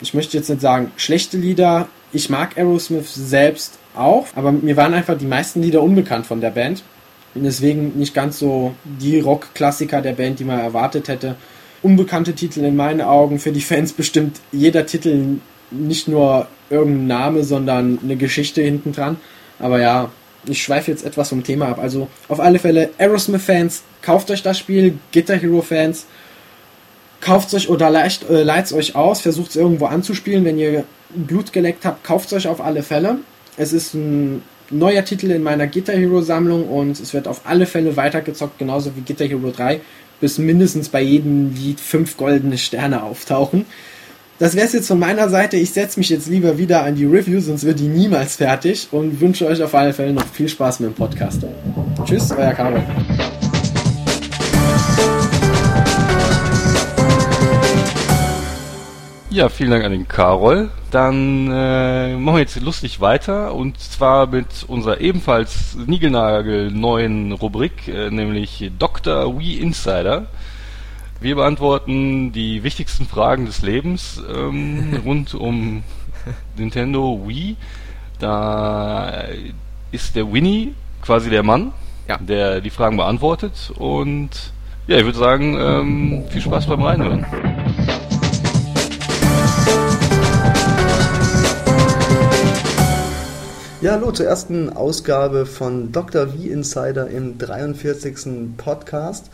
[0.00, 1.88] Ich möchte jetzt nicht sagen, schlechte Lieder.
[2.14, 6.50] Ich mag Aerosmith selbst auch, aber mir waren einfach die meisten Lieder unbekannt von der
[6.50, 6.82] Band.
[7.34, 11.36] Bin deswegen nicht ganz so die Rock-Klassiker der Band, die man erwartet hätte.
[11.82, 15.38] Unbekannte Titel in meinen Augen, für die Fans bestimmt jeder Titel
[15.70, 19.16] nicht nur irgendein Name, sondern eine Geschichte hinten dran.
[19.58, 20.10] Aber ja,
[20.46, 21.78] ich schweife jetzt etwas vom Thema ab.
[21.78, 26.06] Also auf alle Fälle, Aerosmith-Fans, kauft euch das Spiel, Guitar Hero-Fans,
[27.20, 30.44] kauft euch oder leicht, äh, leiht euch aus, versucht es irgendwo anzuspielen.
[30.44, 33.18] Wenn ihr Blut geleckt habt, kauft es euch auf alle Fälle.
[33.60, 37.66] Es ist ein neuer Titel in meiner Guitar Hero Sammlung und es wird auf alle
[37.66, 39.82] Fälle weitergezockt, genauso wie Guitar Hero 3,
[40.18, 43.66] bis mindestens bei jedem Lied fünf goldene Sterne auftauchen.
[44.38, 45.58] Das wäre es jetzt von meiner Seite.
[45.58, 49.20] Ich setze mich jetzt lieber wieder an die Review, sonst wird die niemals fertig und
[49.20, 51.42] wünsche euch auf alle Fälle noch viel Spaß mit dem Podcast.
[52.06, 52.82] Tschüss, euer Karol.
[59.32, 60.70] Ja, vielen Dank an den Karol.
[60.90, 67.86] Dann äh, machen wir jetzt lustig weiter und zwar mit unserer ebenfalls niegelnagel neuen Rubrik,
[67.86, 69.38] äh, nämlich Dr.
[69.38, 70.26] Wii Insider.
[71.20, 75.84] Wir beantworten die wichtigsten Fragen des Lebens ähm, rund um
[76.56, 77.54] Nintendo Wii.
[78.18, 79.26] Da
[79.92, 81.72] ist der Winnie quasi der Mann,
[82.08, 82.16] ja.
[82.16, 83.72] der die Fragen beantwortet.
[83.76, 84.52] Und
[84.88, 87.24] ja, ich würde sagen, ähm, viel Spaß beim Reinhören.
[93.82, 96.28] Ja, hallo zur ersten Ausgabe von Dr.
[96.28, 98.58] V Insider im 43.
[98.58, 99.30] Podcast.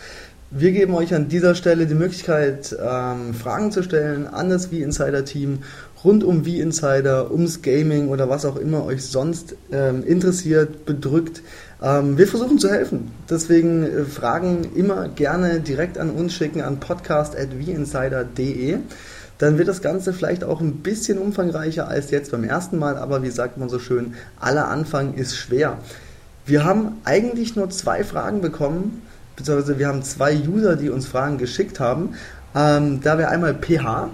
[0.53, 5.65] Wir geben euch an dieser Stelle die Möglichkeit, ähm, Fragen zu stellen an das V-Insider-Team
[6.05, 11.43] rund um V-Insider, ums Gaming oder was auch immer euch sonst ähm, interessiert, bedrückt.
[11.83, 13.11] Ähm, wir versuchen zu helfen.
[13.29, 18.79] Deswegen äh, Fragen immer gerne direkt an uns schicken an podcast.vinsider.de.
[19.39, 23.23] Dann wird das Ganze vielleicht auch ein bisschen umfangreicher als jetzt beim ersten Mal, aber
[23.23, 25.79] wie sagt man so schön, aller Anfang ist schwer.
[26.47, 29.03] Wir haben eigentlich nur zwei Fragen bekommen
[29.37, 32.15] beziehungsweise wir haben zwei User, die uns Fragen geschickt haben.
[32.55, 34.09] Ähm, da wäre einmal PH,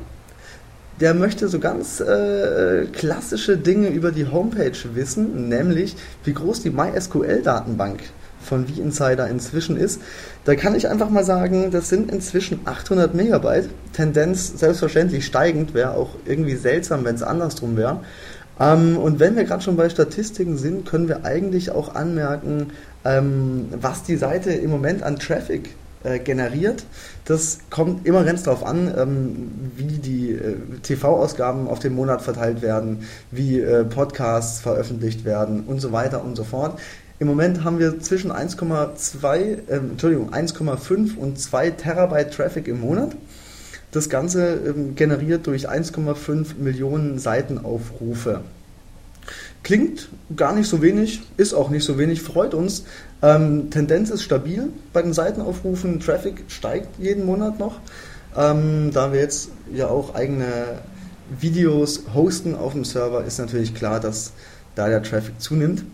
[1.00, 6.70] der möchte so ganz äh, klassische Dinge über die Homepage wissen, nämlich wie groß die
[6.70, 8.00] MySQL-Datenbank
[8.42, 10.00] von V-Insider inzwischen ist.
[10.44, 13.68] Da kann ich einfach mal sagen, das sind inzwischen 800 Megabyte.
[13.92, 18.00] Tendenz selbstverständlich steigend, wäre auch irgendwie seltsam, wenn es andersrum wäre.
[18.60, 22.72] Ähm, und wenn wir gerade schon bei Statistiken sind, können wir eigentlich auch anmerken,
[23.04, 25.70] ähm, was die Seite im Moment an Traffic
[26.04, 26.84] äh, generiert.
[27.24, 32.60] Das kommt immer ganz darauf an, ähm, wie die äh, TV-Ausgaben auf den Monat verteilt
[32.60, 36.80] werden, wie äh, Podcasts veröffentlicht werden und so weiter und so fort.
[37.22, 43.14] Im Moment haben wir zwischen 1,2, äh, Entschuldigung, 1,5 und 2 Terabyte Traffic im Monat.
[43.92, 48.40] Das Ganze ähm, generiert durch 1,5 Millionen Seitenaufrufe.
[49.62, 52.86] Klingt gar nicht so wenig, ist auch nicht so wenig, freut uns.
[53.22, 57.78] Ähm, Tendenz ist stabil bei den Seitenaufrufen, Traffic steigt jeden Monat noch.
[58.36, 60.80] Ähm, da wir jetzt ja auch eigene
[61.38, 64.32] Videos hosten auf dem Server, ist natürlich klar, dass
[64.74, 65.84] da der Traffic zunimmt.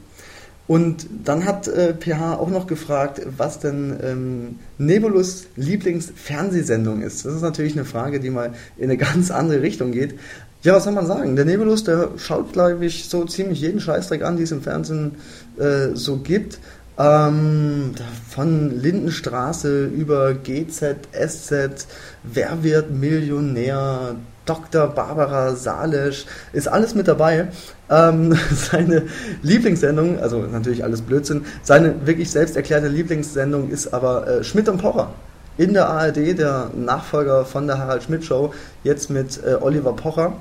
[0.68, 7.24] Und dann hat äh, PH auch noch gefragt, was denn ähm, Nebulus Lieblingsfernsehsendung ist.
[7.24, 10.14] Das ist natürlich eine Frage, die mal in eine ganz andere Richtung geht.
[10.62, 11.36] Ja, was soll man sagen?
[11.36, 15.12] Der Nebulus, der schaut, glaube ich, so ziemlich jeden Scheißdreck an, die es im Fernsehen
[15.56, 16.58] äh, so gibt.
[16.98, 17.94] Ähm,
[18.28, 21.86] von Lindenstraße über GZ, SZ,
[22.24, 24.88] Wer wird Millionär, Dr.
[24.88, 27.48] Barbara Salisch, ist alles mit dabei.
[27.88, 29.04] Ähm, seine
[29.42, 34.78] Lieblingssendung, also natürlich alles Blödsinn, seine wirklich selbst erklärte Lieblingssendung ist aber äh, Schmidt und
[34.78, 35.10] Pocher
[35.58, 40.34] in der ARD, der Nachfolger von der Harald Schmidt Show, jetzt mit äh, Oliver Pocher.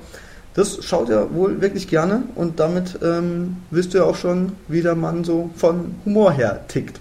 [0.57, 4.95] Das schaut er wohl wirklich gerne und damit ähm, wisst ihr auch schon, wie der
[4.95, 6.99] Mann so von Humor her tickt.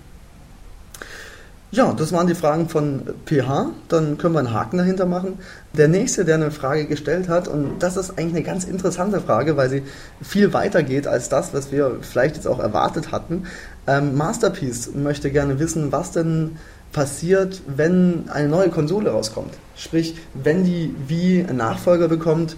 [1.71, 3.71] Ja, das waren die Fragen von PH.
[3.89, 5.39] Dann können wir einen Haken dahinter machen.
[5.73, 9.57] Der nächste, der eine Frage gestellt hat, und das ist eigentlich eine ganz interessante Frage,
[9.57, 9.83] weil sie
[10.21, 13.45] viel weiter geht als das, was wir vielleicht jetzt auch erwartet hatten.
[13.87, 16.57] Ähm, Masterpiece möchte gerne wissen, was denn
[16.93, 19.55] passiert, wenn eine neue Konsole rauskommt.
[19.77, 22.55] Sprich, wenn die Wii einen Nachfolger bekommt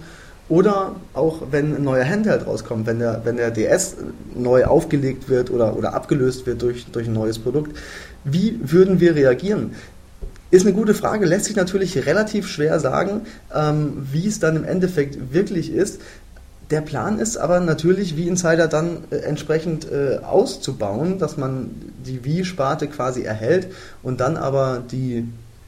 [0.49, 3.97] oder auch wenn ein neuer Handheld rauskommt, wenn der, wenn der DS
[4.35, 7.77] neu aufgelegt wird oder, oder abgelöst wird durch, durch ein neues Produkt.
[8.23, 9.75] Wie würden wir reagieren?
[10.51, 13.21] Ist eine gute Frage, lässt sich natürlich relativ schwer sagen,
[13.53, 16.01] ähm, wie es dann im Endeffekt wirklich ist.
[16.71, 21.69] Der Plan ist aber natürlich, wie Insider dann äh, entsprechend äh, auszubauen, dass man
[22.03, 23.67] die Wii-Sparte quasi erhält
[24.01, 25.27] und dann aber die,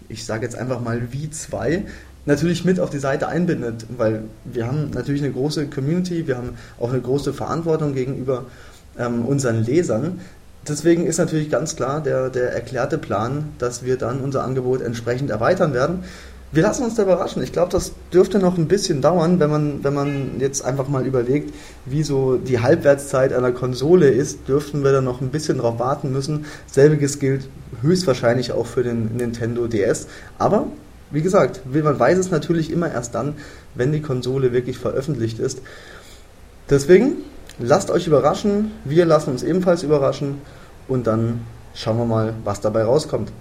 [0.09, 1.83] ich sage jetzt einfach mal Wii 2,
[2.25, 6.51] natürlich mit auf die Seite einbindet, weil wir haben natürlich eine große Community, wir haben
[6.79, 8.45] auch eine große Verantwortung gegenüber
[8.97, 10.21] ähm, unseren Lesern.
[10.67, 15.31] Deswegen ist natürlich ganz klar der, der erklärte Plan, dass wir dann unser Angebot entsprechend
[15.31, 16.03] erweitern werden.
[16.53, 17.41] Wir lassen uns da überraschen.
[17.41, 21.07] Ich glaube, das dürfte noch ein bisschen dauern, wenn man, wenn man jetzt einfach mal
[21.07, 21.53] überlegt,
[21.85, 26.11] wie so die Halbwertszeit einer Konsole ist, dürften wir da noch ein bisschen drauf warten
[26.11, 26.45] müssen.
[26.67, 27.47] Selbiges gilt
[27.81, 30.07] höchstwahrscheinlich auch für den Nintendo DS.
[30.37, 30.67] Aber
[31.11, 33.35] wie gesagt, man weiß es natürlich immer erst dann,
[33.75, 35.61] wenn die Konsole wirklich veröffentlicht ist.
[36.69, 37.17] Deswegen
[37.59, 38.71] lasst euch überraschen.
[38.85, 40.41] Wir lassen uns ebenfalls überraschen.
[40.87, 41.41] Und dann
[41.73, 43.31] schauen wir mal, was dabei rauskommt.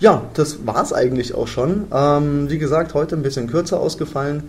[0.00, 1.88] Ja, das war's eigentlich auch schon.
[1.92, 4.44] Ähm, wie gesagt, heute ein bisschen kürzer ausgefallen.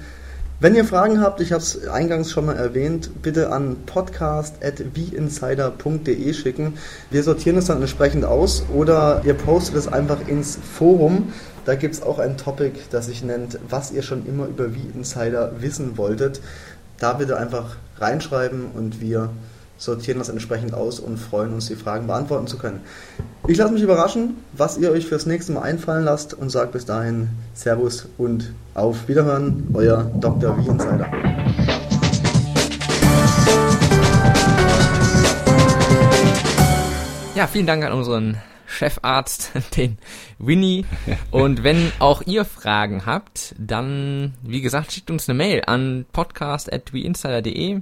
[0.62, 6.74] Wenn ihr Fragen habt, ich habe es eingangs schon mal erwähnt, bitte an podcast.wieinsider.de schicken.
[7.10, 11.32] Wir sortieren es dann entsprechend aus oder ihr postet es einfach ins Forum.
[11.70, 14.90] Da gibt es auch ein Topic, das sich nennt, was ihr schon immer über Wie
[14.96, 16.42] Insider wissen wolltet.
[16.98, 19.30] Da bitte einfach reinschreiben und wir
[19.78, 22.80] sortieren das entsprechend aus und freuen uns, die Fragen beantworten zu können.
[23.48, 26.86] Ich lasse mich überraschen, was ihr euch fürs nächste Mal einfallen lasst und sage bis
[26.86, 30.58] dahin Servus und auf Wiederhören, euer Dr.
[30.58, 31.08] Wie Insider.
[37.36, 38.38] Ja, vielen Dank an unseren
[38.70, 39.98] Chefarzt, den
[40.38, 40.86] Winnie.
[41.32, 47.82] Und wenn auch ihr Fragen habt, dann, wie gesagt, schickt uns eine Mail an podcast.weinsider.de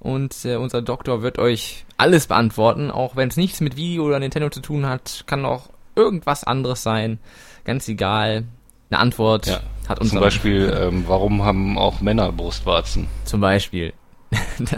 [0.00, 4.18] und äh, unser Doktor wird euch alles beantworten, auch wenn es nichts mit Video oder
[4.18, 7.18] Nintendo zu tun hat, kann auch irgendwas anderes sein,
[7.64, 8.44] ganz egal.
[8.90, 9.60] Eine Antwort Ja.
[9.88, 13.06] hat unser Zum Beispiel, ähm, warum haben auch Männer Brustwarzen?
[13.24, 13.92] Zum Beispiel.
[14.58, 14.76] da,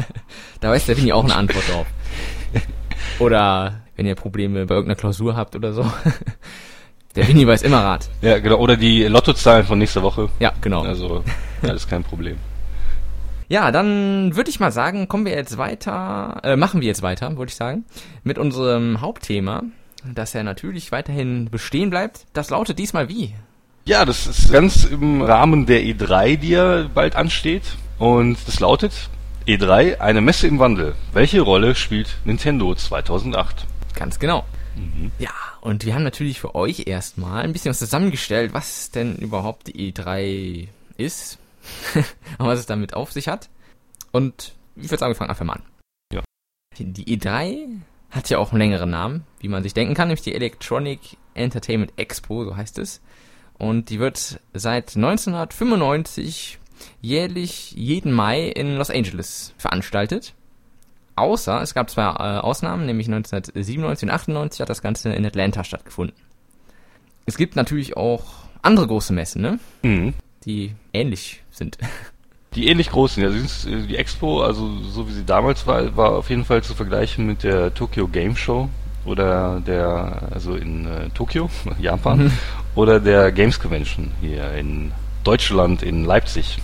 [0.61, 1.87] da weiß der Winnie auch eine Antwort drauf.
[3.19, 5.85] Oder wenn ihr Probleme bei irgendeiner Klausur habt oder so.
[7.17, 8.11] Der Winnie weiß immer Rat.
[8.21, 8.57] Ja, genau.
[8.57, 10.29] Oder die Lottozahlen von nächster Woche.
[10.39, 10.83] Ja, genau.
[10.83, 11.25] Also,
[11.63, 12.37] alles kein Problem.
[13.49, 17.37] Ja, dann würde ich mal sagen, kommen wir jetzt weiter, äh, machen wir jetzt weiter,
[17.37, 17.85] wollte ich sagen,
[18.23, 19.63] mit unserem Hauptthema,
[20.05, 22.27] das ja natürlich weiterhin bestehen bleibt.
[22.33, 23.35] Das lautet diesmal wie?
[23.85, 27.63] Ja, das ist ganz im Rahmen der E3, die ja bald ansteht.
[27.99, 29.09] Und das lautet
[29.47, 30.97] E3, eine Messe im Wandel.
[31.13, 33.65] Welche Rolle spielt Nintendo 2008?
[33.97, 34.45] Ganz genau.
[35.19, 35.31] Ja,
[35.63, 39.93] und wir haben natürlich für euch erstmal ein bisschen was zusammengestellt, was denn überhaupt die
[39.93, 41.39] E3 ist
[42.39, 43.49] und was es damit auf sich hat.
[44.13, 45.63] Und ich würde sagen, wir fangen einfach mal an.
[46.13, 46.23] Ja.
[46.79, 47.81] Die E3
[48.11, 51.01] hat ja auch einen längeren Namen, wie man sich denken kann, nämlich die Electronic
[51.33, 53.01] Entertainment Expo, so heißt es.
[53.59, 56.59] Und die wird seit 1995
[57.01, 60.35] jährlich jeden Mai in Los Angeles veranstaltet.
[61.17, 65.65] Außer es gab zwei äh, Ausnahmen, nämlich 1997 und 98 hat das Ganze in Atlanta
[65.65, 66.15] stattgefunden.
[67.25, 68.23] Es gibt natürlich auch
[68.63, 69.59] andere große Messen, ne?
[69.83, 70.15] Mhm.
[70.45, 71.79] die ähnlich sind.
[72.55, 73.25] Die ähnlich groß sind.
[73.25, 76.63] Also ist, äh, die Expo, also so wie sie damals war, war auf jeden Fall
[76.63, 78.71] zu vergleichen mit der Tokyo Game Show
[79.05, 82.33] oder der, also in äh, Tokio, Japan, Mhm.
[82.75, 84.91] oder der Games Convention hier in
[85.23, 86.57] Deutschland, in Leipzig.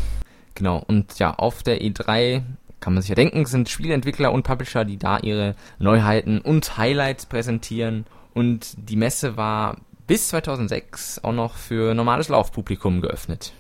[0.54, 2.40] Genau, und ja, auf der E3
[2.82, 7.24] kann man sich ja denken, sind Spieleentwickler und Publisher, die da ihre Neuheiten und Highlights
[7.24, 8.04] präsentieren.
[8.34, 13.52] Und die Messe war bis 2006 auch noch für normales Laufpublikum geöffnet.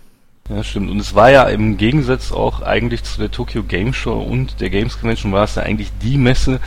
[0.50, 0.90] Ja, stimmt.
[0.90, 4.70] Und es war ja im Gegensatz auch eigentlich zu der Tokyo Game Show und der
[4.70, 6.60] Games Convention war es ja eigentlich die Messe,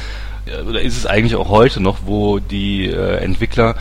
[0.46, 3.76] ja, oder ist es eigentlich auch heute noch, wo die äh, Entwickler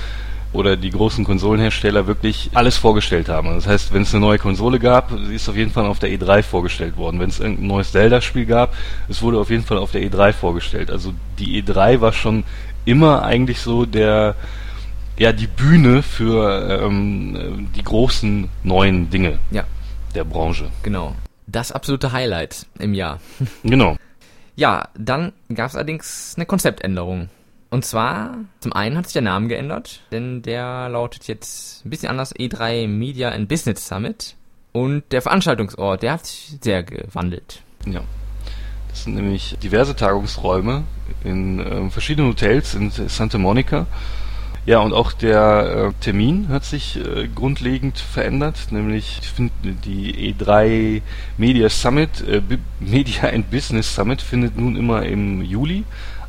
[0.54, 3.48] oder die großen Konsolenhersteller wirklich alles vorgestellt haben.
[3.48, 5.98] Also Das heißt, wenn es eine neue Konsole gab, sie ist auf jeden Fall auf
[5.98, 7.20] der E3 vorgestellt worden.
[7.20, 8.74] Wenn es irgendein neues Zelda-Spiel gab,
[9.08, 10.90] es wurde auf jeden Fall auf der E3 vorgestellt.
[10.90, 12.44] Also die E3 war schon
[12.86, 14.36] immer eigentlich so der
[15.18, 19.64] ja die Bühne für ähm, die großen neuen Dinge Ja,
[20.14, 20.70] der Branche.
[20.82, 21.14] genau.
[21.46, 23.20] Das absolute Highlight im Jahr.
[23.62, 23.96] Genau.
[24.56, 27.28] Ja, dann gab es allerdings eine Konzeptänderung.
[27.74, 32.08] Und zwar, zum einen hat sich der Name geändert, denn der lautet jetzt ein bisschen
[32.08, 34.36] anders E3 Media and Business Summit.
[34.70, 37.62] Und der Veranstaltungsort, der hat sich sehr gewandelt.
[37.84, 38.02] Ja.
[38.90, 40.84] Das sind nämlich diverse Tagungsräume
[41.24, 43.88] in ähm, verschiedenen Hotels in Santa Monica.
[44.66, 49.20] Ja, und auch der äh, Termin hat sich äh, grundlegend verändert, nämlich
[49.84, 51.02] die E3
[51.38, 52.40] Media Summit, äh,
[52.78, 55.82] Media and Business Summit findet nun immer im Juli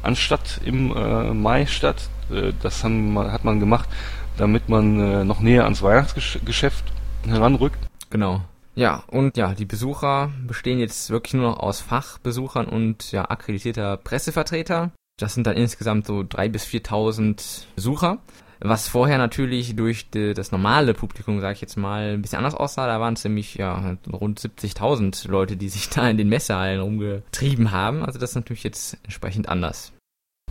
[0.05, 2.09] anstatt im äh, Mai statt.
[2.31, 3.89] Äh, das haben, hat man gemacht,
[4.37, 6.85] damit man äh, noch näher ans Weihnachtsgeschäft
[7.27, 7.79] heranrückt.
[8.09, 8.41] Genau.
[8.75, 13.97] Ja, und ja, die Besucher bestehen jetzt wirklich nur noch aus Fachbesuchern und ja, akkreditierter
[13.97, 14.91] Pressevertreter.
[15.17, 18.19] Das sind dann insgesamt so drei bis 4.000 Besucher.
[18.59, 22.55] Was vorher natürlich durch die, das normale Publikum, sage ich jetzt mal, ein bisschen anders
[22.55, 22.87] aussah.
[22.87, 27.71] Da waren es nämlich ja, rund 70.000 Leute, die sich da in den Messehallen rumgetrieben
[27.71, 28.03] haben.
[28.03, 29.93] Also das ist natürlich jetzt entsprechend anders.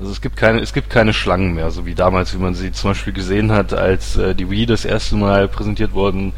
[0.01, 2.72] Also es gibt keine, es gibt keine Schlangen mehr, so wie damals, wie man sie
[2.72, 6.32] zum Beispiel gesehen hat, als äh, die Wii das erste Mal präsentiert worden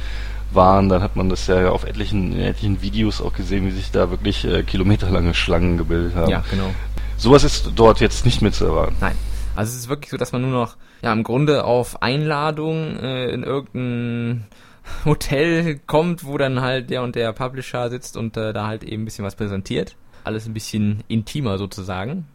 [0.52, 0.90] waren.
[0.90, 4.44] Dann hat man das ja auf etlichen, etlichen Videos auch gesehen, wie sich da wirklich
[4.44, 6.30] äh, kilometerlange Schlangen gebildet haben.
[6.30, 6.68] Ja, genau.
[7.16, 8.96] Sowas ist dort jetzt nicht mit zu erwarten.
[9.00, 9.16] Nein.
[9.54, 13.30] Also es ist wirklich so, dass man nur noch, ja, im Grunde auf Einladung äh,
[13.30, 14.48] in irgendein
[15.06, 19.04] Hotel kommt, wo dann halt der und der Publisher sitzt und äh, da halt eben
[19.04, 19.96] ein bisschen was präsentiert.
[20.24, 22.26] Alles ein bisschen intimer sozusagen.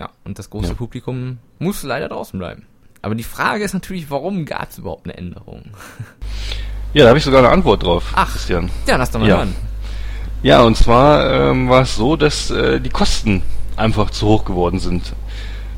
[0.00, 0.74] Ja, und das große Ja.
[0.74, 2.64] Publikum muss leider draußen bleiben.
[3.02, 5.62] Aber die Frage ist natürlich, warum gab es überhaupt eine Änderung?
[6.92, 8.32] Ja, da habe ich sogar eine Antwort drauf, Ach.
[8.32, 8.68] Christian.
[8.88, 9.36] Ja, lass doch mal Ja.
[9.36, 9.54] hören.
[10.42, 13.42] Ja, und zwar ähm, war es so, dass äh, die Kosten
[13.76, 15.12] einfach zu hoch geworden sind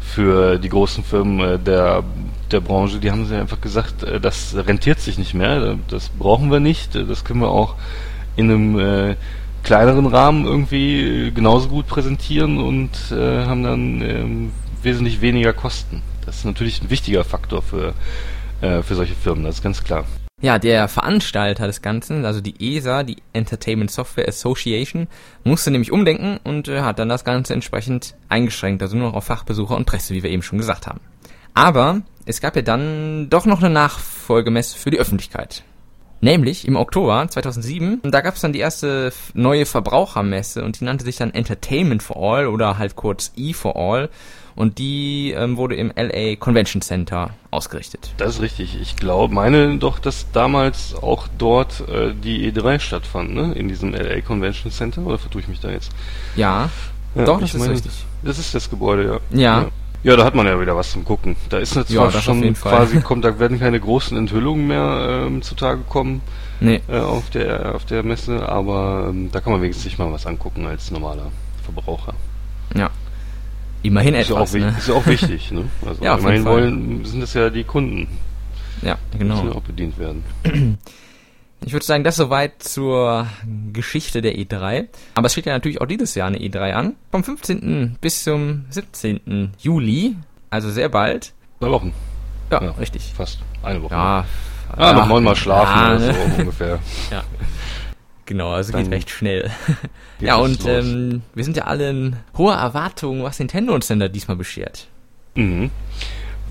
[0.01, 2.03] für die großen Firmen äh, der,
[2.51, 2.99] der Branche.
[2.99, 6.95] Die haben sie einfach gesagt, äh, das rentiert sich nicht mehr, das brauchen wir nicht,
[6.95, 7.75] das können wir auch
[8.37, 9.17] in einem äh,
[9.63, 14.53] kleineren Rahmen irgendwie äh, genauso gut präsentieren und äh, haben dann ähm,
[14.83, 16.03] wesentlich weniger Kosten.
[16.25, 17.95] Das ist natürlich ein wichtiger Faktor für,
[18.61, 20.05] äh, für solche Firmen, das ist ganz klar.
[20.41, 25.07] Ja, der Veranstalter des Ganzen, also die ESA, die Entertainment Software Association,
[25.45, 29.25] musste nämlich umdenken und äh, hat dann das Ganze entsprechend eingeschränkt, also nur noch auf
[29.25, 31.01] Fachbesucher und Presse, wie wir eben schon gesagt haben.
[31.55, 35.63] Aber es gab ja dann doch noch eine Nachfolgemesse für die Öffentlichkeit.
[36.25, 40.85] Nämlich im Oktober 2007, und da gab es dann die erste neue Verbrauchermesse und die
[40.85, 44.09] nannte sich dann Entertainment for All oder halt kurz E for All
[44.55, 48.13] und die ähm, wurde im LA Convention Center ausgerichtet.
[48.19, 48.81] Das ist richtig.
[48.81, 53.53] Ich glaube, meine doch, dass damals auch dort äh, die E3 stattfand, ne?
[53.55, 55.05] In diesem LA Convention Center.
[55.05, 55.91] Oder vertue ich mich da jetzt?
[56.37, 56.71] Ja,
[57.17, 57.93] Ja, doch, das ist meine, richtig.
[58.23, 59.39] Das ist das Gebäude, ja.
[59.39, 59.63] Ja.
[59.63, 59.69] ja.
[60.05, 61.37] Ja, da hat man ja wieder was zum Gucken.
[61.49, 65.83] Da ist jetzt Ja, schon quasi kommt, da werden keine großen Enthüllungen mehr ähm, zutage
[65.89, 66.23] kommen
[66.61, 66.81] Nee.
[66.89, 70.27] äh, auf der auf der Messe, aber ähm, da kann man wenigstens sich mal was
[70.27, 71.31] angucken als normaler
[71.65, 72.15] Verbraucher.
[72.77, 72.91] Ja.
[73.83, 74.75] Immerhin Ist auch, etwas, wi- ne?
[74.79, 75.65] ist ja auch wichtig, ne?
[75.87, 78.07] Also Ja, auf jeden immerhin wollen sind es ja die Kunden,
[78.83, 79.51] Ja, die genau.
[79.51, 80.25] auch bedient werden.
[81.65, 83.27] Ich würde sagen, das soweit zur
[83.73, 84.89] Geschichte der E3.
[85.15, 86.97] Aber es steht ja natürlich auch dieses Jahr eine E3 an.
[87.11, 87.99] Vom 15.
[88.01, 89.53] bis zum 17.
[89.59, 90.17] Juli.
[90.51, 91.33] Also sehr bald.
[91.61, 91.93] Zwei Wochen,
[92.51, 92.71] Ja, Ja.
[92.73, 93.13] richtig.
[93.17, 93.95] fast eine Woche.
[93.95, 94.25] Ja.
[94.77, 96.79] Ah, noch neunmal schlafen ja, oder so ungefähr.
[97.11, 97.23] Ja.
[98.25, 99.51] Genau, also Dann geht recht schnell.
[100.19, 103.99] geht ja, und ähm, wir sind ja alle in hoher Erwartung, was Nintendo uns denn
[104.01, 104.87] da diesmal beschert.
[105.35, 105.71] Mhm.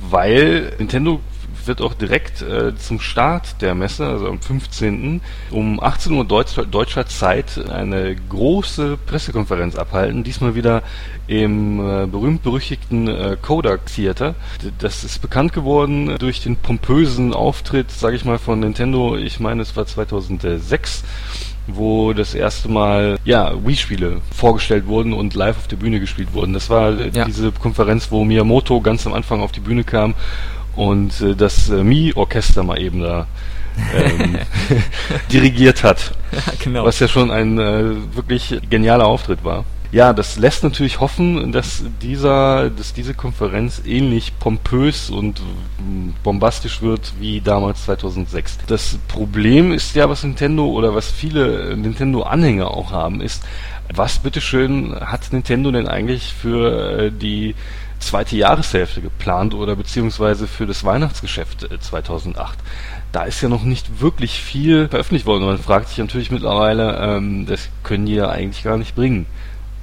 [0.09, 1.19] Weil Nintendo
[1.67, 5.21] wird auch direkt äh, zum Start der Messe, also am 15.
[5.51, 10.23] um 18 Uhr deutscher, deutscher Zeit eine große Pressekonferenz abhalten.
[10.23, 10.83] Diesmal wieder
[11.27, 14.35] im äh, berühmt-berüchtigten äh, Kodak Theater.
[14.79, 19.15] Das ist bekannt geworden durch den pompösen Auftritt, sage ich mal, von Nintendo.
[19.17, 21.03] Ich meine, es war 2006
[21.67, 26.53] wo das erste Mal ja Wii-Spiele vorgestellt wurden und live auf der Bühne gespielt wurden.
[26.53, 27.25] Das war äh, Ja.
[27.25, 30.15] diese Konferenz, wo Miyamoto ganz am Anfang auf die Bühne kam
[30.75, 33.27] und äh, das äh, Mi-Orchester mal eben da
[33.93, 34.37] ähm,
[35.31, 36.11] dirigiert hat,
[36.63, 36.85] genau.
[36.85, 39.65] was ja schon ein äh, wirklich genialer Auftritt war.
[39.91, 45.41] Ja, das lässt natürlich hoffen, dass dieser, dass diese Konferenz ähnlich pompös und
[45.79, 48.59] mm, bombastisch wird wie damals 2006.
[48.67, 53.43] Das Problem ist ja, was Nintendo oder was viele Nintendo-Anhänger auch haben, ist,
[53.93, 57.55] was bitteschön hat Nintendo denn eigentlich für äh, die
[58.01, 62.59] zweite Jahreshälfte geplant oder beziehungsweise für das Weihnachtsgeschäft äh, 2008?
[63.11, 65.43] Da ist ja noch nicht wirklich viel veröffentlicht worden.
[65.43, 69.25] Und man fragt sich natürlich mittlerweile, ähm, das können die ja eigentlich gar nicht bringen.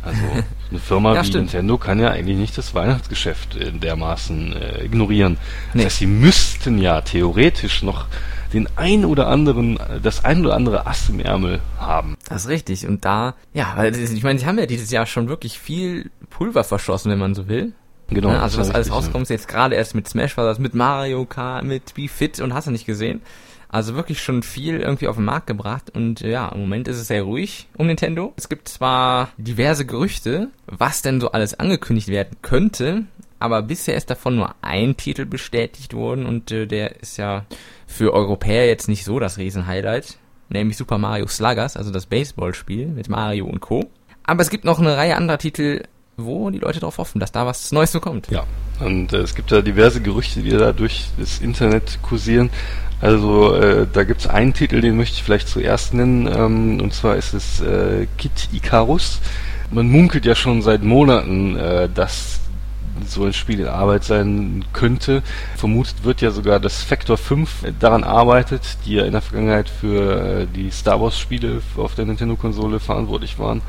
[0.02, 0.20] Also
[0.70, 1.44] eine Firma Ja, wie stimmt.
[1.44, 5.36] Nintendo kann ja eigentlich nicht das Weihnachtsgeschäft äh, dermaßen äh, ignorieren.
[5.72, 5.82] Nee.
[5.82, 8.06] Das heißt, sie müssten ja theoretisch noch
[8.52, 12.16] den ein oder anderen, das ein oder andere Ass im Ärmel haben.
[12.28, 12.86] Das ist richtig.
[12.86, 16.64] Und da, ja, weil ich meine, sie haben ja dieses Jahr schon wirklich viel Pulver
[16.64, 17.72] verschossen, wenn man so will.
[18.08, 18.30] Genau.
[18.30, 21.64] Ne, also was alles rauskommt, ist jetzt gerade erst mit Smash Bros., mit Mario Kart,
[21.64, 23.20] mit Be Fit und hast du nicht gesehen.
[23.70, 27.08] Also wirklich schon viel irgendwie auf den Markt gebracht und ja, im Moment ist es
[27.08, 28.32] sehr ruhig um Nintendo.
[28.36, 33.04] Es gibt zwar diverse Gerüchte, was denn so alles angekündigt werden könnte,
[33.38, 37.44] aber bisher ist davon nur ein Titel bestätigt worden und äh, der ist ja
[37.86, 40.16] für Europäer jetzt nicht so das Riesenhighlight,
[40.48, 43.90] nämlich Super Mario Sluggers, also das Baseballspiel mit Mario und Co.
[44.24, 45.82] Aber es gibt noch eine Reihe anderer Titel,
[46.18, 48.28] wo die Leute darauf hoffen, dass da was Neues so kommt.
[48.30, 48.44] Ja,
[48.80, 52.50] und äh, es gibt da diverse Gerüchte, die da durch das Internet kursieren.
[53.00, 56.92] Also äh, da gibt es einen Titel, den möchte ich vielleicht zuerst nennen, ähm, und
[56.92, 59.20] zwar ist es äh, Kid Icarus.
[59.70, 62.40] Man munkelt ja schon seit Monaten, äh, dass
[63.06, 65.22] so ein Spiel in Arbeit sein könnte.
[65.56, 70.40] Vermutet wird ja sogar, dass Factor 5 daran arbeitet, die ja in der Vergangenheit für
[70.40, 73.62] äh, die Star Wars Spiele auf der Nintendo-Konsole verantwortlich waren.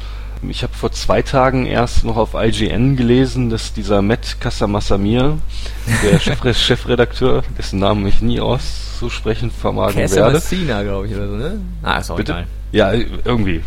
[0.47, 5.37] Ich habe vor zwei Tagen erst noch auf IGN gelesen, dass dieser Matt Casamasamir,
[6.03, 10.15] der Chef Chefredakteur, dessen Namen ich nie auszusprechen vermagen werde.
[10.15, 11.59] Casamassina, glaube ich, oder so, ne?
[11.83, 12.31] Ah, ist auch Bitte?
[12.31, 12.47] egal.
[12.71, 12.93] Ja,
[13.25, 13.61] irgendwie.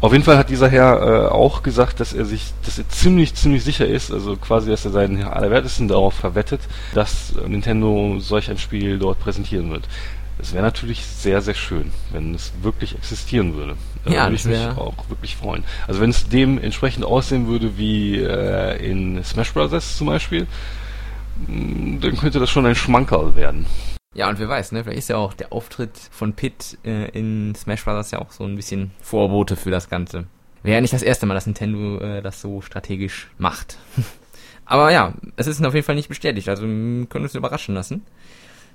[0.00, 3.34] Auf jeden Fall hat dieser Herr äh, auch gesagt, dass er sich, dass er ziemlich,
[3.34, 6.60] ziemlich sicher ist, also quasi, dass er seinen Allerwertesten darauf verwettet,
[6.94, 9.84] dass Nintendo solch ein Spiel dort präsentieren wird.
[10.38, 13.76] Es wäre natürlich sehr, sehr schön, wenn es wirklich existieren würde.
[14.06, 15.64] Da ja, würde ich mich auch wirklich freuen.
[15.88, 19.96] Also wenn es dementsprechend aussehen würde wie äh, in Smash Bros.
[19.96, 20.46] zum Beispiel,
[21.46, 23.66] mm, dann könnte das schon ein Schmankerl werden.
[24.14, 24.84] Ja, und wer weiß, ne?
[24.84, 28.12] Vielleicht ist ja auch der Auftritt von Pit äh, in Smash Bros.
[28.12, 30.26] ja auch so ein bisschen Vorbote für das Ganze.
[30.62, 33.76] Wäre ja nicht das erste Mal, dass Nintendo äh, das so strategisch macht.
[34.64, 38.02] Aber ja, es ist auf jeden Fall nicht bestätigt, also können uns überraschen lassen.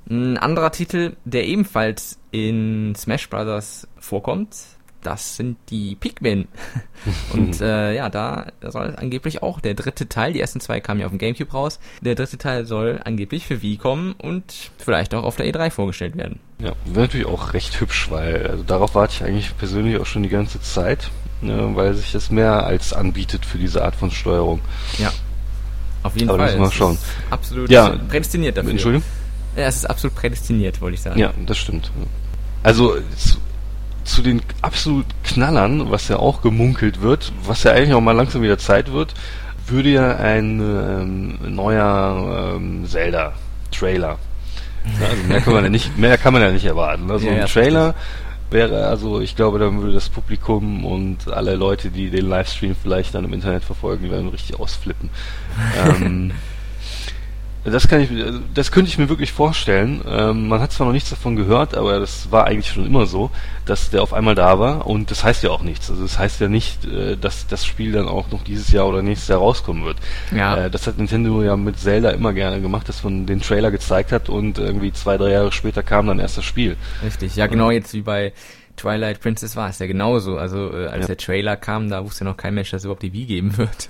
[0.09, 3.87] Ein anderer Titel, der ebenfalls in Smash Bros.
[3.97, 4.55] vorkommt,
[5.03, 6.47] das sind die Pikmin.
[7.33, 11.05] Und äh, ja, da soll angeblich auch der dritte Teil, die ersten zwei kamen ja
[11.07, 15.23] auf dem Gamecube raus, der dritte Teil soll angeblich für Wii kommen und vielleicht auch
[15.23, 16.39] auf der E3 vorgestellt werden.
[16.59, 20.23] Ja, wäre natürlich auch recht hübsch, weil also darauf warte ich eigentlich persönlich auch schon
[20.23, 21.09] die ganze Zeit,
[21.41, 24.61] ne, weil sich das mehr als anbietet für diese Art von Steuerung.
[24.99, 25.11] Ja.
[26.03, 26.57] Auf jeden Aber Fall.
[26.57, 26.97] Müssen wir schauen.
[27.29, 28.71] Absolut ja, prädestiniert dafür.
[28.71, 29.07] Entschuldigung?
[29.55, 31.19] Ja, es ist absolut prädestiniert, wollte ich sagen.
[31.19, 31.91] Ja, das stimmt.
[32.63, 32.97] Also
[34.03, 38.41] zu den absolut Knallern, was ja auch gemunkelt wird, was ja eigentlich auch mal langsam
[38.41, 39.13] wieder Zeit wird,
[39.67, 44.17] würde ja ein ähm, neuer ähm, Zelda-Trailer.
[44.99, 47.09] also mehr kann man ja nicht, mehr kann man ja nicht erwarten.
[47.09, 47.95] Also ja, ein Trailer
[48.49, 53.15] wäre, also ich glaube, dann würde das Publikum und alle Leute, die den Livestream vielleicht
[53.15, 55.09] dann im Internet verfolgen, werden richtig ausflippen.
[56.01, 56.31] ähm,
[57.63, 58.09] das kann ich,
[58.53, 60.01] das könnte ich mir wirklich vorstellen.
[60.07, 63.29] Ähm, man hat zwar noch nichts davon gehört, aber das war eigentlich schon immer so,
[63.65, 65.89] dass der auf einmal da war und das heißt ja auch nichts.
[65.89, 69.03] Also das heißt ja nicht, äh, dass das Spiel dann auch noch dieses Jahr oder
[69.03, 69.97] nächstes Jahr rauskommen wird.
[70.35, 70.57] Ja.
[70.57, 74.11] Äh, das hat Nintendo ja mit Zelda immer gerne gemacht, dass man den Trailer gezeigt
[74.11, 76.77] hat und irgendwie zwei, drei Jahre später kam dann erst das Spiel.
[77.03, 78.33] Richtig, ja genau jetzt wie bei
[78.75, 80.37] Twilight Princess war es ja genauso.
[80.37, 81.07] Also äh, als ja.
[81.07, 83.89] der Trailer kam, da wusste noch kein Mensch, dass es überhaupt die Wii geben wird.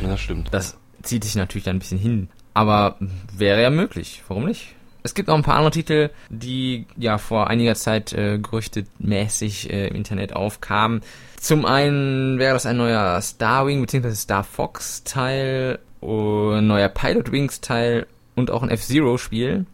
[0.00, 0.48] Ja, das stimmt.
[0.50, 2.28] Das zieht sich natürlich dann ein bisschen hin.
[2.54, 2.96] Aber
[3.36, 4.22] wäre ja möglich.
[4.28, 4.74] Warum nicht?
[5.04, 9.88] Es gibt noch ein paar andere Titel, die ja vor einiger Zeit äh, gerüchtemäßig äh,
[9.88, 11.00] im Internet aufkamen.
[11.36, 14.14] Zum einen wäre das ein neuer Starwing bzw.
[14.14, 19.66] Star Fox Teil, ein neuer Pilot Wings Teil und auch ein F-Zero Spiel.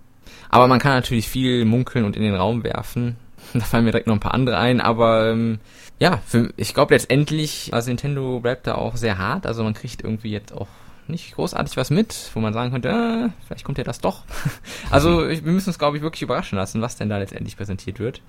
[0.48, 3.16] Aber man kann natürlich viel munkeln und in den Raum werfen.
[3.54, 5.58] Da fallen mir direkt noch ein paar andere ein, aber ähm,
[5.98, 9.46] ja, für, ich glaube letztendlich, also Nintendo bleibt da auch sehr hart.
[9.46, 10.68] Also man kriegt irgendwie jetzt auch
[11.09, 14.24] nicht großartig was mit, wo man sagen könnte, äh, vielleicht kommt ja das doch.
[14.90, 17.98] also ich, wir müssen uns, glaube ich, wirklich überraschen lassen, was denn da letztendlich präsentiert
[17.98, 18.20] wird.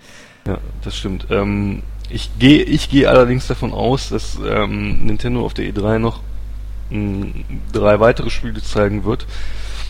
[0.48, 1.28] Ja, das stimmt.
[1.30, 6.22] Ähm, ich gehe ich gehe allerdings davon aus, dass ähm, Nintendo auf der E3 noch
[6.90, 9.26] mh, mm, drei weitere Spiele zeigen wird.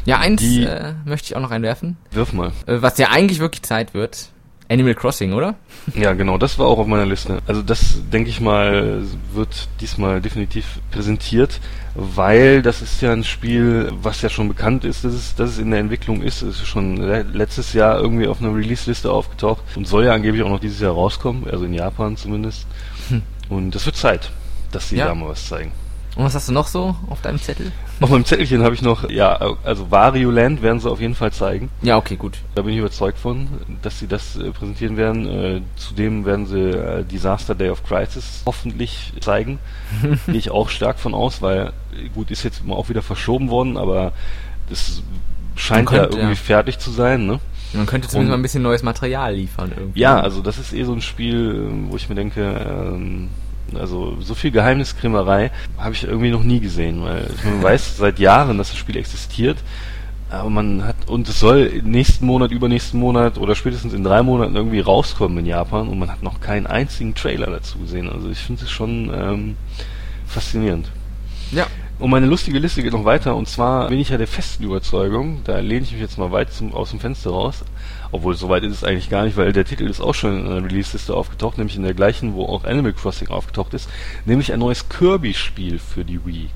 [0.05, 1.97] Ja, eins äh, möchte ich auch noch einwerfen.
[2.11, 2.51] Wirf mal.
[2.65, 4.29] Äh, was ja eigentlich wirklich Zeit wird,
[4.69, 5.55] Animal Crossing, oder?
[5.95, 7.41] Ja, genau, das war auch auf meiner Liste.
[7.47, 11.59] Also das, denke ich mal, wird diesmal definitiv präsentiert,
[12.01, 15.59] weil das ist ja ein Spiel, was ja schon bekannt ist, dass es, dass es
[15.59, 16.41] in der Entwicklung ist.
[16.41, 20.49] Es ist schon letztes Jahr irgendwie auf einer Release-Liste aufgetaucht und soll ja angeblich auch
[20.49, 22.65] noch dieses Jahr rauskommen, also in Japan zumindest.
[23.09, 23.21] Hm.
[23.49, 24.31] Und es wird Zeit,
[24.71, 25.07] dass sie ja.
[25.07, 25.71] da mal was zeigen.
[26.19, 27.71] Und was hast du noch so auf deinem Zettel?
[28.01, 31.31] Auf meinem Zettelchen habe ich noch, ja, also Wario Land werden sie auf jeden Fall
[31.31, 31.69] zeigen.
[31.81, 32.39] Ja, okay, gut.
[32.55, 33.47] Da bin ich überzeugt von,
[33.81, 35.29] dass sie das äh, präsentieren werden.
[35.29, 39.59] Äh, zudem werden sie äh, Disaster Day of Crisis hoffentlich zeigen.
[40.25, 41.71] Gehe ich auch stark von aus, weil,
[42.13, 44.11] gut, ist jetzt auch wieder verschoben worden, aber
[44.69, 45.01] das
[45.55, 46.35] scheint könnte, ja irgendwie ja.
[46.35, 47.39] fertig zu sein, ne?
[47.71, 50.01] Man könnte zumindest Und, mal ein bisschen neues Material liefern irgendwie.
[50.01, 53.29] Ja, also das ist eh so ein Spiel, wo ich mir denke, ähm,
[53.77, 58.57] also so viel Geheimniskrämerei habe ich irgendwie noch nie gesehen, weil man weiß seit Jahren,
[58.57, 59.57] dass das Spiel existiert,
[60.29, 64.55] aber man hat und es soll nächsten Monat, übernächsten Monat oder spätestens in drei Monaten
[64.55, 68.09] irgendwie rauskommen in Japan und man hat noch keinen einzigen Trailer dazu gesehen.
[68.09, 69.55] Also ich finde es schon ähm,
[70.27, 70.91] faszinierend.
[71.51, 71.65] Ja.
[71.99, 75.41] Und meine lustige Liste geht noch weiter und zwar bin ich ja der festen Überzeugung,
[75.43, 77.65] da lehne ich mich jetzt mal weit zum, aus dem Fenster raus,
[78.13, 80.63] obwohl, soweit ist es eigentlich gar nicht, weil der Titel ist auch schon in einer
[80.63, 83.89] Release-Liste aufgetaucht, nämlich in der gleichen, wo auch Animal Crossing aufgetaucht ist,
[84.25, 86.49] nämlich ein neues Kirby-Spiel für die Wii.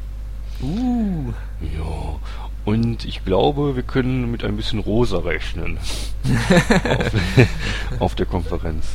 [0.61, 1.33] Uh.
[1.61, 2.19] Ja.
[2.63, 5.77] Und ich glaube, wir können mit ein bisschen rosa rechnen.
[6.87, 7.11] auf,
[7.99, 8.85] auf der Konferenz.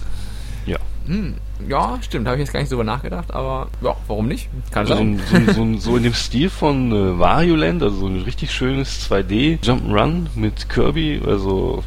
[0.66, 0.78] Ja.
[1.06, 1.34] Hm,
[1.68, 4.48] ja, stimmt, habe ich jetzt gar nicht so drüber nachgedacht, aber ja, warum nicht?
[4.70, 5.18] Kann Also sein.
[5.30, 8.52] so, so, so, so in dem Stil von äh, Wario Land, also so ein richtig
[8.52, 11.82] schönes 2D Jump'n'Run mit Kirby, also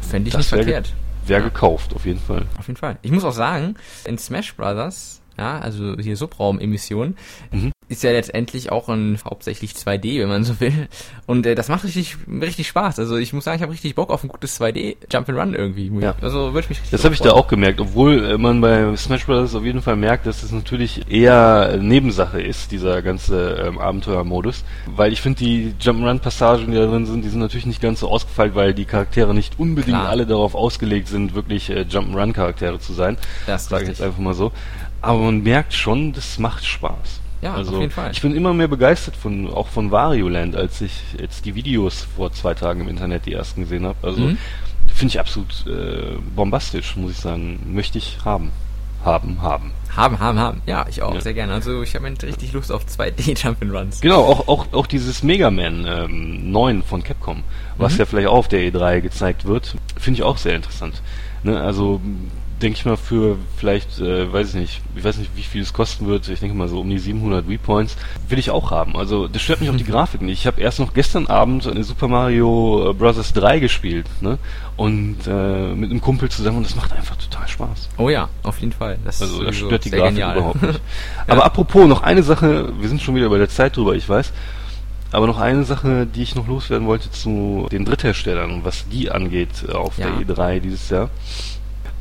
[0.00, 0.92] Fände ich das nicht wär verkehrt.
[1.26, 1.48] wäre Ja.
[1.48, 2.46] gekauft, auf jeden Fall.
[2.58, 2.98] Auf jeden Fall.
[3.02, 7.16] Ich muss auch sagen, in Smash Brothers, ja, also hier Subraumemission,
[7.52, 7.70] Mhm.
[7.90, 10.88] Ist ja letztendlich auch ein hauptsächlich 2D, wenn man so will.
[11.26, 13.00] Und äh, das macht richtig, richtig Spaß.
[13.00, 15.90] Also ich muss sagen, ich habe richtig Bock auf ein gutes 2D Jump'n'Run irgendwie.
[16.00, 16.14] Ja.
[16.20, 18.96] Also würde ich mich richtig Das habe ich da auch gemerkt, obwohl äh, man bei
[18.96, 19.56] Smash Bros.
[19.56, 24.62] auf jeden Fall merkt, dass es natürlich eher Nebensache ist, dieser ganze ähm, Abenteuermodus.
[24.86, 28.08] Weil ich finde, die Jump'n'Run-Passagen, die da drin sind, die sind natürlich nicht ganz so
[28.08, 30.08] ausgefeilt, weil die Charaktere nicht unbedingt Klar.
[30.10, 33.18] alle darauf ausgelegt sind, wirklich äh, Jump'n'Run-Charaktere zu sein.
[33.48, 34.52] Das sage ich jetzt einfach mal so.
[35.02, 37.19] Aber man merkt schon, das macht Spaß.
[37.42, 38.10] Ja, also, auf jeden Fall.
[38.12, 42.06] Ich bin immer mehr begeistert von auch von Wario Land, als ich jetzt die Videos
[42.16, 43.96] vor zwei Tagen im Internet die ersten gesehen habe.
[44.06, 44.38] Also Mhm.
[44.92, 47.58] finde ich absolut äh, bombastisch, muss ich sagen.
[47.72, 48.50] Möchte ich haben.
[49.02, 49.72] Haben, haben.
[49.96, 50.62] Haben, haben, haben.
[50.66, 51.22] Ja, ich auch, Ja.
[51.22, 51.54] sehr gerne.
[51.54, 54.02] Also ich habe richtig Lust auf 2D Jump'n'Runs.
[54.02, 57.42] Genau, auch, auch, auch dieses Mega Man ähm, 9 von Capcom,
[57.78, 57.98] was Mhm.
[58.00, 61.00] ja vielleicht auch auf der E3 gezeigt wird, finde ich auch sehr interessant.
[61.42, 62.02] Ne, also
[62.62, 65.72] denke ich mal für vielleicht, äh, weiß ich nicht, ich weiß nicht, wie viel es
[65.72, 67.96] kosten wird, ich denke mal so um die 700 Wii-Points,
[68.28, 68.96] will ich auch haben.
[68.96, 70.40] Also das stört mich auch die Grafik nicht.
[70.40, 73.32] Ich habe erst noch gestern Abend eine Super Mario äh, Bros.
[73.32, 74.38] 3 gespielt, ne?
[74.76, 77.88] Und äh, mit einem Kumpel zusammen und das macht einfach total Spaß.
[77.98, 78.98] Oh ja, auf jeden Fall.
[79.04, 80.36] Das Also das sowieso stört die Grafik genial.
[80.36, 80.80] überhaupt nicht.
[81.26, 84.32] Aber apropos, noch eine Sache, wir sind schon wieder bei der Zeit drüber, ich weiß.
[85.12, 89.50] Aber noch eine Sache, die ich noch loswerden wollte zu den Drittherstellern was die angeht
[89.68, 90.08] äh, auf Ja.
[90.10, 91.10] der E3 dieses Jahr.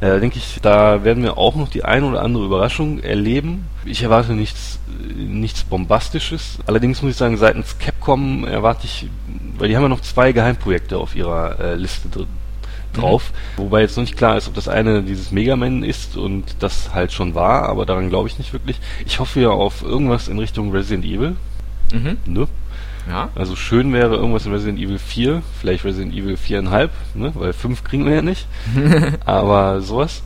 [0.02, 3.66] Äh, denke ich, da werden wir auch noch die ein oder andere Überraschung erleben.
[3.86, 4.80] Ich erwarte nichts,
[5.16, 6.60] nichts Bombastisches.
[6.66, 9.08] Allerdings muss ich sagen, seitens Capcom erwarte ich,
[9.58, 12.28] weil die haben ja noch zwei Geheimprojekte auf ihrer äh, Liste drin
[12.94, 13.32] drauf.
[13.58, 16.94] Wobei jetzt noch nicht klar ist, ob das eine dieses Mega Man ist und das
[16.94, 18.80] halt schon war, aber daran glaube ich nicht wirklich.
[19.06, 21.36] Ich hoffe ja auf irgendwas in Richtung Resident Evil.
[21.94, 22.18] Mhm.
[22.26, 22.48] Ne?
[23.08, 23.30] Ja.
[23.36, 27.32] Also schön wäre irgendwas in Resident Evil 4, vielleicht Resident Evil 4,5, ne?
[27.36, 28.48] weil 5 kriegen wir ja nicht.
[29.26, 30.24] aber sowas.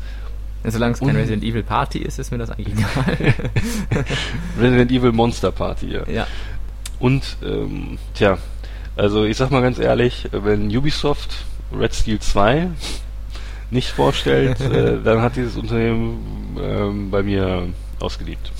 [0.66, 3.36] Solange es kein Resident Evil Party ist, ist mir das eigentlich egal.
[4.60, 6.08] Resident Evil Monster Party, ja.
[6.10, 6.28] ja.
[7.00, 8.38] Und, ähm, tja,
[8.96, 11.46] also ich sag mal ganz ehrlich, wenn Ubisoft
[11.78, 12.70] Red Steel 2
[13.72, 17.68] nicht vorstellt, äh, dann hat dieses Unternehmen ähm, bei mir
[18.00, 18.52] ausgeliebt.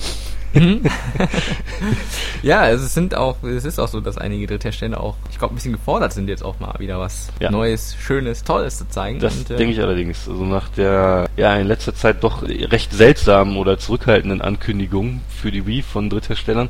[2.42, 5.56] Ja, es sind auch, es ist auch so, dass einige Dritthersteller auch, ich glaube, ein
[5.56, 7.50] bisschen gefordert sind jetzt auch mal wieder was Ja.
[7.50, 9.18] Neues, Schönes, Tolles zu zeigen.
[9.18, 10.28] Das Und, äh, denke ich allerdings.
[10.28, 15.66] Also nach der ja in letzter Zeit doch recht seltsamen oder zurückhaltenden Ankündigung für die
[15.66, 16.68] Wii von Drittherstellern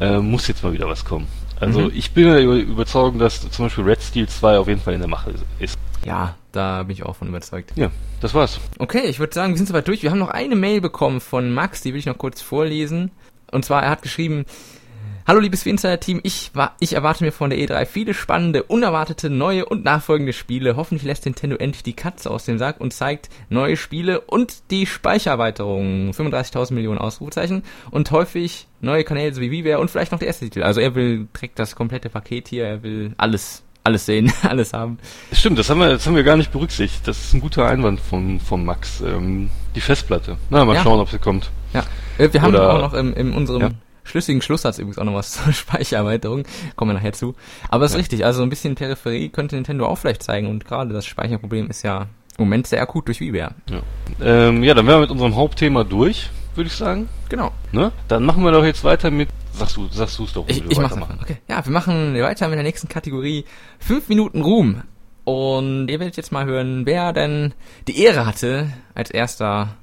[0.00, 1.26] äh, muss jetzt mal wieder was kommen.
[1.60, 1.92] Also Mhm.
[1.94, 5.00] ich bin der Über- Überzeugung, dass zum Beispiel Red Steel 2 auf jeden Fall in
[5.00, 5.78] der Mache ist.
[6.04, 7.72] Ja, da bin ich auch von überzeugt.
[7.76, 7.90] Ja,
[8.20, 8.60] das war's.
[8.78, 10.02] Okay, ich würde sagen, wir sind soweit durch.
[10.02, 13.10] Wir haben noch eine Mail bekommen von Max, die will ich noch kurz vorlesen.
[13.50, 14.44] Und zwar, er hat geschrieben,
[15.24, 16.50] Hallo liebes Insider-Team, ich,
[16.80, 20.74] ich erwarte mir von der E3 viele spannende, unerwartete, neue und nachfolgende Spiele.
[20.74, 24.84] Hoffentlich lässt Nintendo endlich die Katze aus dem Sack und zeigt neue Spiele und die
[24.84, 26.10] Speichererweiterung.
[26.10, 30.64] 35.000 Millionen Ausrufezeichen und häufig neue Kanäle sowie WiiWare und vielleicht noch der erste Titel.
[30.64, 34.98] Also er will, trägt das komplette Paket hier, er will alles, alles sehen, alles haben.
[35.32, 37.06] Stimmt, das haben wir, das haben wir gar nicht berücksichtigt.
[37.06, 39.00] Das ist ein guter Einwand von, von Max.
[39.00, 40.36] Ähm, die Festplatte.
[40.50, 40.82] Na, mal Ja.
[40.82, 41.50] schauen, ob sie kommt.
[41.72, 41.84] Ja,
[42.18, 43.68] äh, wir haben Oder- auch noch in, in unserem Ja.
[44.04, 46.44] schlüssigen Schlusssatz übrigens auch noch was zur Speichererweiterung.
[46.76, 47.34] Kommen wir nachher zu.
[47.70, 48.00] Aber es ist Ja.
[48.00, 51.82] richtig, also ein bisschen Peripherie könnte Nintendo auch vielleicht zeigen und gerade das Speicherproblem ist
[51.82, 52.02] ja
[52.38, 53.54] im Moment sehr akut durch WiiWare.
[54.20, 57.08] Ähm, ja, dann wären wir mit unserem Hauptthema durch, würde ich sagen.
[57.28, 57.50] Genau.
[57.72, 57.92] Ne?
[58.08, 59.28] Dann machen wir doch jetzt weiter mit.
[59.52, 60.44] Sagst du, sagst du es doch.
[60.48, 61.20] Ich, ich mach's einfach.
[61.20, 61.36] Okay.
[61.48, 63.44] Ja, wir machen weiter mit der nächsten Kategorie.
[63.78, 64.82] Fünf Minuten Ruhm.
[65.24, 67.54] Und ihr werdet jetzt mal hören, wer denn
[67.86, 69.76] die Ehre hatte, als erster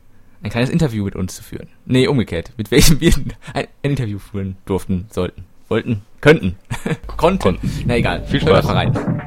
[0.43, 1.67] ein kleines Interview mit uns zu führen.
[1.85, 2.51] Nee, umgekehrt.
[2.57, 3.13] Mit welchem wir
[3.53, 6.55] ein, ein Interview führen durften, sollten, wollten, könnten,
[7.07, 7.39] konnten.
[7.39, 7.83] Konnten.
[7.85, 8.25] Na egal.
[8.25, 8.65] Viel Hört Spaß.
[8.65, 9.21] mal rein.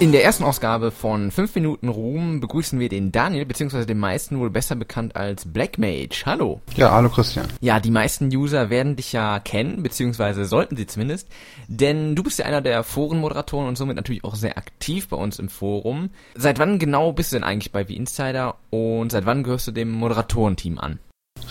[0.00, 4.38] In der ersten Ausgabe von 5 Minuten Ruhm begrüßen wir den Daniel, beziehungsweise den meisten
[4.38, 6.22] wohl besser bekannt als Black Mage.
[6.24, 6.60] Hallo.
[6.76, 7.48] Ja, hallo Christian.
[7.60, 11.26] Ja, die meisten User werden dich ja kennen, beziehungsweise sollten sie zumindest,
[11.66, 15.40] denn du bist ja einer der Forenmoderatoren und somit natürlich auch sehr aktiv bei uns
[15.40, 16.10] im Forum.
[16.36, 19.90] Seit wann genau bist du denn eigentlich bei V-Insider und seit wann gehörst du dem
[19.90, 21.00] Moderatorenteam an?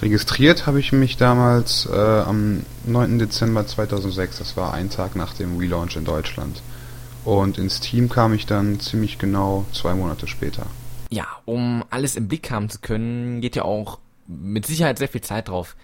[0.02, 3.20] Registriert habe ich mich damals äh, am 9.
[3.20, 6.62] Dezember 2006, das war ein Tag nach dem Relaunch in Deutschland.
[7.28, 10.66] Und ins Team kam ich dann ziemlich genau zwei Monate später.
[11.10, 15.20] Ja, um alles im Blick haben zu können, geht ja auch mit Sicherheit sehr viel
[15.20, 15.76] Zeit drauf.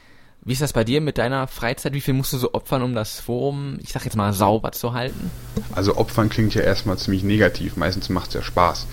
[0.46, 1.92] Wie ist das bei dir mit deiner Freizeit?
[1.92, 4.94] Wie viel musst du so opfern, um das Forum, ich sag jetzt mal, sauber zu
[4.94, 5.32] halten?
[5.74, 7.76] Also opfern klingt ja erstmal ziemlich negativ.
[7.76, 8.88] Meistens macht es ja Spaß.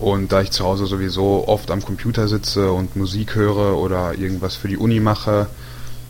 [0.00, 4.56] Und da ich zu Hause sowieso oft am Computer sitze und Musik höre oder irgendwas
[4.56, 5.46] für die Uni mache,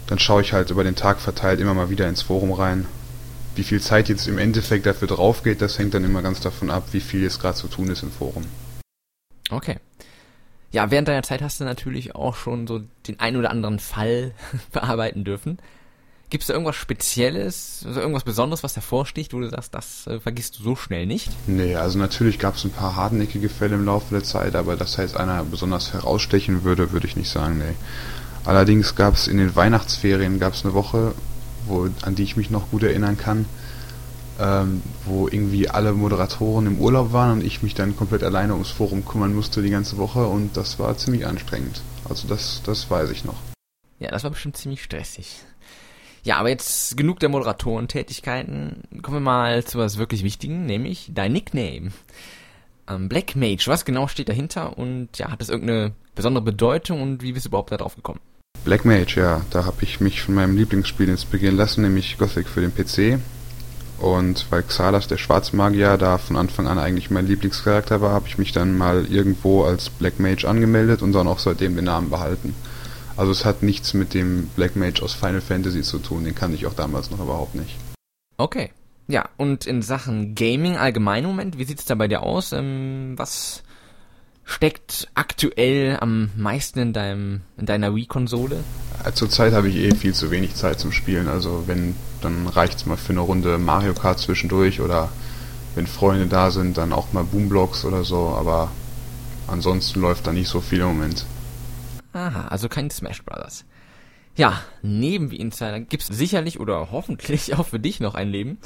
[0.07, 2.87] dann schaue ich halt über den Tag verteilt immer mal wieder ins Forum rein.
[3.61, 6.71] Wie viel Zeit jetzt im Endeffekt dafür drauf geht, das hängt dann immer ganz davon
[6.71, 8.47] ab, wie viel jetzt gerade zu tun ist im Forum.
[9.51, 9.77] Okay.
[10.73, 14.33] Ja, während deiner Zeit hast du natürlich auch schon so den ein oder anderen Fall
[14.73, 15.59] bearbeiten dürfen.
[16.31, 20.21] Gibt es da irgendwas Spezielles, also irgendwas Besonderes, was hervorsticht, wo du sagst, das äh,
[20.21, 21.29] vergisst du so schnell nicht?
[21.47, 24.97] Nee, also natürlich gab es ein paar hartnäckige Fälle im Laufe der Zeit, aber dass
[24.97, 27.75] da jetzt einer besonders herausstechen würde, würde ich nicht sagen, nee.
[28.47, 31.13] Allerdings gab es in den Weihnachtsferien gab's eine Woche,
[31.71, 33.47] wo, an die ich mich noch gut erinnern kann,
[34.39, 38.71] ähm, wo irgendwie alle Moderatoren im Urlaub waren und ich mich dann komplett alleine ums
[38.71, 41.81] Forum kümmern musste die ganze Woche und das war ziemlich anstrengend.
[42.09, 43.37] Also das, das weiß ich noch.
[43.99, 45.43] Ja, das war bestimmt ziemlich stressig.
[46.23, 48.83] Ja, aber jetzt genug der Moderatorentätigkeiten.
[49.03, 51.93] Kommen wir mal zu was wirklich Wichtigen, nämlich dein Nickname.
[52.89, 57.23] Ähm, Black Mage, was genau steht dahinter und ja, hat das irgendeine besondere Bedeutung und
[57.23, 58.21] wie bist du überhaupt da drauf gekommen?
[58.65, 62.61] Black Mage, ja, da habe ich mich von meinem Lieblingsspiel inspirieren lassen, nämlich Gothic für
[62.61, 63.21] den PC.
[63.99, 68.39] Und weil Xalas, der Schwarzmagier, da von Anfang an eigentlich mein Lieblingscharakter war, habe ich
[68.39, 72.55] mich dann mal irgendwo als Black Mage angemeldet und dann auch seitdem den Namen behalten.
[73.17, 76.57] Also es hat nichts mit dem Black Mage aus Final Fantasy zu tun, den kannte
[76.57, 77.77] ich auch damals noch überhaupt nicht.
[78.39, 78.71] Okay.
[79.09, 82.53] Ja, und in Sachen Gaming allgemein Moment, wie sieht's da bei dir aus?
[82.53, 83.63] Ähm, was
[84.51, 88.63] steckt aktuell am meisten in deinem in deiner Wii-Konsole?
[89.05, 92.87] Äh, Zurzeit habe ich eh viel zu wenig Zeit zum Spielen, also wenn, dann reicht's
[92.87, 95.09] mal für eine Runde Mario Kart zwischendurch oder
[95.75, 98.71] wenn Freunde da sind, dann auch mal Boomblocks oder so, aber
[99.47, 101.25] ansonsten läuft da nicht so viel im Moment.
[102.13, 103.65] Aha, also kein Smash Brothers.
[104.37, 108.59] Ja, neben wie Insider gibt's sicherlich oder hoffentlich auch für dich noch ein Leben.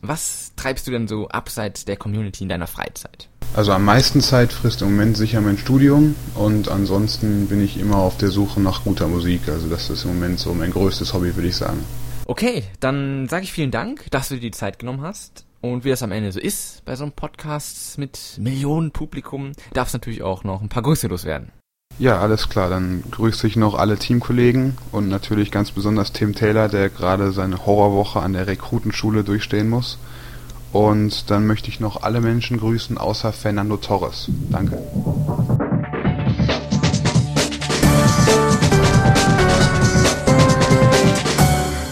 [0.00, 3.28] Was treibst du denn so abseits der Community in deiner Freizeit?
[3.54, 7.96] Also am meisten Zeit frisst im Moment sicher mein Studium und ansonsten bin ich immer
[7.96, 9.48] auf der Suche nach guter Musik.
[9.48, 11.84] Also das ist im Moment so mein größtes Hobby, würde ich sagen.
[12.26, 15.46] Okay, dann sage ich vielen Dank, dass du dir die Zeit genommen hast.
[15.60, 19.88] Und wie das am Ende so ist bei so einem Podcast mit Millionen Publikum, darf
[19.88, 21.50] es natürlich auch noch ein paar Grüße loswerden.
[21.98, 22.70] Ja, alles klar.
[22.70, 27.66] Dann grüße ich noch alle Teamkollegen und natürlich ganz besonders Tim Taylor, der gerade seine
[27.66, 29.98] Horrorwoche an der Rekrutenschule durchstehen muss.
[30.72, 34.28] Und dann möchte ich noch alle Menschen grüßen, außer Fernando Torres.
[34.50, 34.78] Danke.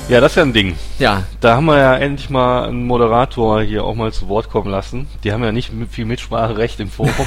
[0.09, 0.77] Ja, das ist ja ein Ding.
[1.01, 4.71] Ja, Da haben wir ja endlich mal einen Moderator hier auch mal zu Wort kommen
[4.71, 5.09] lassen.
[5.25, 7.27] Die haben ja nicht viel Mitspracherecht im Forum.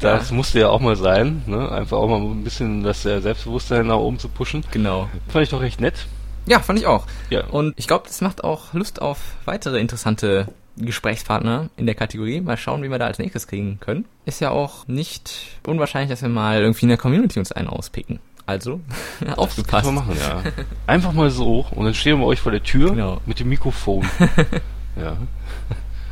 [0.00, 1.70] das musste ja auch mal sein, ne?
[1.70, 4.64] Einfach auch mal ein bisschen das äh, Selbstbewusstsein nach oben zu pushen.
[4.70, 5.08] genau.
[5.28, 6.06] Fand ich doch recht nett.
[6.46, 7.06] Ja, fand ich auch.
[7.30, 7.44] Ja.
[7.46, 12.40] Und ich glaube, das macht auch Lust auf weitere interessante Gesprächspartner in der Kategorie.
[12.40, 14.06] Mal schauen, wie wir da als nächstes kriegen können.
[14.24, 18.20] Ist ja auch nicht unwahrscheinlich, dass wir mal irgendwie in der Community uns einen auspicken.
[18.46, 18.80] Also,
[19.36, 19.84] aufgepasst.
[19.84, 20.42] Kann man machen, ja.
[20.86, 23.20] Einfach mal so und dann stehen wir euch vor der Tür Genau.
[23.26, 24.08] mit dem Mikrofon.
[24.96, 25.18] ja.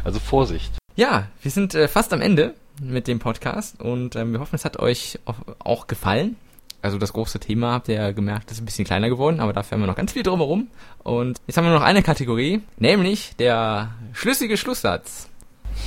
[0.05, 0.73] Also Vorsicht.
[0.97, 4.65] Ja, wir sind äh, fast am Ende mit dem Podcast und ähm, wir hoffen, es
[4.65, 5.19] hat euch
[5.59, 6.37] auch, gefallen.
[6.83, 9.77] Also das große Thema habt ihr ja gemerkt, ist ein bisschen kleiner geworden, aber dafür
[9.77, 10.69] haben wir noch ganz viel drumherum.
[11.03, 15.29] Und jetzt haben wir noch eine Kategorie, nämlich der schlüssige Schlusssatz.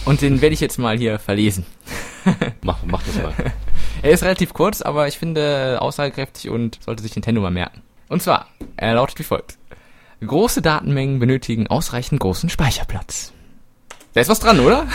[0.06, 1.66] Und den werde ich jetzt mal hier verlesen.
[2.62, 3.34] Mach, mach das mal.
[4.02, 7.82] Er ist relativ kurz, aber ich finde aussagekräftig und sollte sich Nintendo mal merken.
[8.08, 9.58] Und zwar, er lautet wie folgt.
[10.22, 13.34] Große Datenmengen benötigen ausreichend großen Speicherplatz.
[14.14, 14.86] Da ist was dran, oder?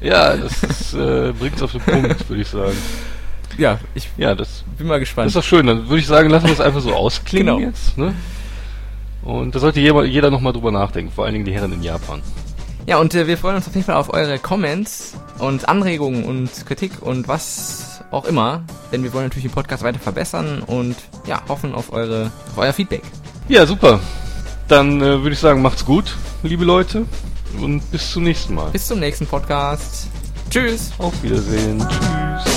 [0.00, 2.76] Ja, das ist, äh, bringt's auf den Punkt, würde ich sagen.
[3.58, 5.28] Ja, ich Ja, das, bin mal das gespannt.
[5.28, 5.66] ist doch schön.
[5.66, 7.66] Dann würde ich sagen, lassen wir es einfach so ausklingen Genau.
[7.68, 7.96] jetzt.
[7.98, 8.14] Ne?
[9.22, 12.22] Und da sollte jeder, jeder nochmal drüber nachdenken, vor allen Dingen die Herren in Japan.
[12.86, 16.48] Ja, und äh, wir freuen uns auf jeden Fall auf eure Comments und Anregungen und
[16.66, 20.94] Kritik und was auch immer, denn wir wollen natürlich den Podcast weiter verbessern und
[21.26, 23.02] ja, hoffen auf eure auf euer Feedback.
[23.48, 23.98] Ja, super.
[24.68, 27.06] Dann äh, würde ich sagen, macht's gut, liebe Leute.
[27.60, 28.70] Und bis zum nächsten Mal.
[28.70, 30.08] Bis zum nächsten Podcast.
[30.50, 30.92] Tschüss.
[30.98, 31.78] Auf Wiedersehen.
[31.78, 32.55] Tschüss.